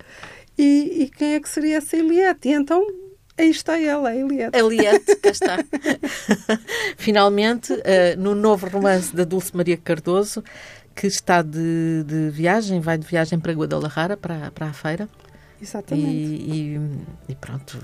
E, 0.58 1.03
e 1.03 1.10
quem 1.10 1.36
é 1.36 1.39
que 1.39 1.49
seria 1.49 1.77
essa 1.77 1.97
Eliette? 1.97 2.49
E 2.49 2.53
então 2.53 2.86
Aí 3.39 3.51
está 3.51 3.79
ela, 3.79 4.10
a 4.10 4.15
Eliette. 4.15 4.58
Eliette, 4.58 5.15
cá 5.15 5.29
está. 5.29 5.58
Finalmente, 6.97 7.71
uh, 7.71 7.79
no 8.17 8.36
novo 8.36 8.67
romance 8.67 9.15
da 9.15 9.23
Dulce 9.23 9.55
Maria 9.55 9.77
Cardoso, 9.77 10.43
que 10.93 11.08
está 11.08 11.41
de, 11.41 12.03
de 12.05 12.29
viagem, 12.32 12.82
vai 12.82 12.97
de 12.97 13.08
viagem 13.08 13.39
para 13.39 13.53
Guadalajara, 13.53 14.17
para, 14.17 14.51
para 14.51 14.67
a 14.67 14.73
feira. 14.73 15.08
Exatamente. 15.62 16.10
E, 16.10 16.75
e, 16.75 17.31
e, 17.31 17.35
pronto, 17.35 17.77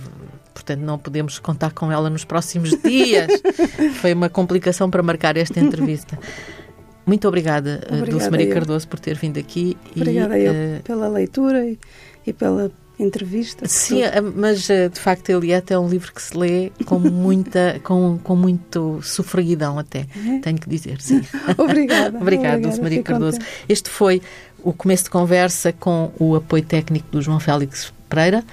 portanto, 0.53 0.81
não 0.81 0.99
podemos 0.99 1.39
contar 1.39 1.71
com 1.71 1.89
ela 1.89 2.09
nos 2.09 2.25
próximos 2.25 2.71
dias. 2.81 3.27
Foi 4.01 4.13
uma 4.13 4.29
complicação 4.29 4.91
para 4.91 5.01
marcar 5.01 5.37
esta 5.37 5.57
entrevista. 5.61 6.19
Muito 7.05 7.27
obrigada, 7.27 7.81
eh, 7.83 7.87
obrigada 7.87 8.11
Dulce 8.11 8.29
Maria. 8.31 8.53
Cardoso, 8.53 8.87
por 8.87 8.99
ter 8.99 9.15
vindo 9.15 9.39
aqui. 9.39 9.77
Obrigada 9.95 10.37
e, 10.37 10.45
eu 10.45 10.53
uh, 10.53 10.83
pela 10.83 11.07
leitura 11.07 11.65
e, 11.65 11.77
e 12.25 12.33
pela 12.33 12.71
entrevista. 12.97 13.67
Sim, 13.67 14.01
tudo. 14.01 14.15
Eh, 14.15 14.21
mas 14.21 14.67
de 14.67 14.99
facto 14.99 15.29
Eliette 15.29 15.73
é 15.73 15.79
um 15.79 15.87
livro 15.87 16.13
que 16.13 16.21
se 16.21 16.35
lê 16.37 16.71
com 16.85 16.97
muita, 16.97 17.79
com, 17.83 18.17
com 18.23 18.35
muito 18.35 18.99
sofreguidão 19.03 19.77
até, 19.77 19.99
é? 19.99 20.39
tenho 20.39 20.57
que 20.57 20.69
dizer, 20.69 21.01
sim. 21.01 21.21
Obrigada. 21.57 22.17
Obrigada, 22.19 22.59
Dulce 22.59 22.81
Maria 22.81 23.03
Cardoso. 23.03 23.37
Contente. 23.37 23.63
Este 23.69 23.89
foi 23.89 24.21
o 24.63 24.73
começo 24.73 25.05
de 25.05 25.09
conversa 25.11 25.71
com 25.71 26.11
o 26.19 26.35
apoio 26.35 26.63
técnico 26.63 27.07
do 27.11 27.21
João 27.21 27.39
Félix 27.39 27.93
Pereira. 28.09 28.43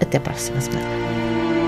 Até 0.00 0.16
a 0.16 0.20
próxima 0.20 0.60
semana. 0.60 1.59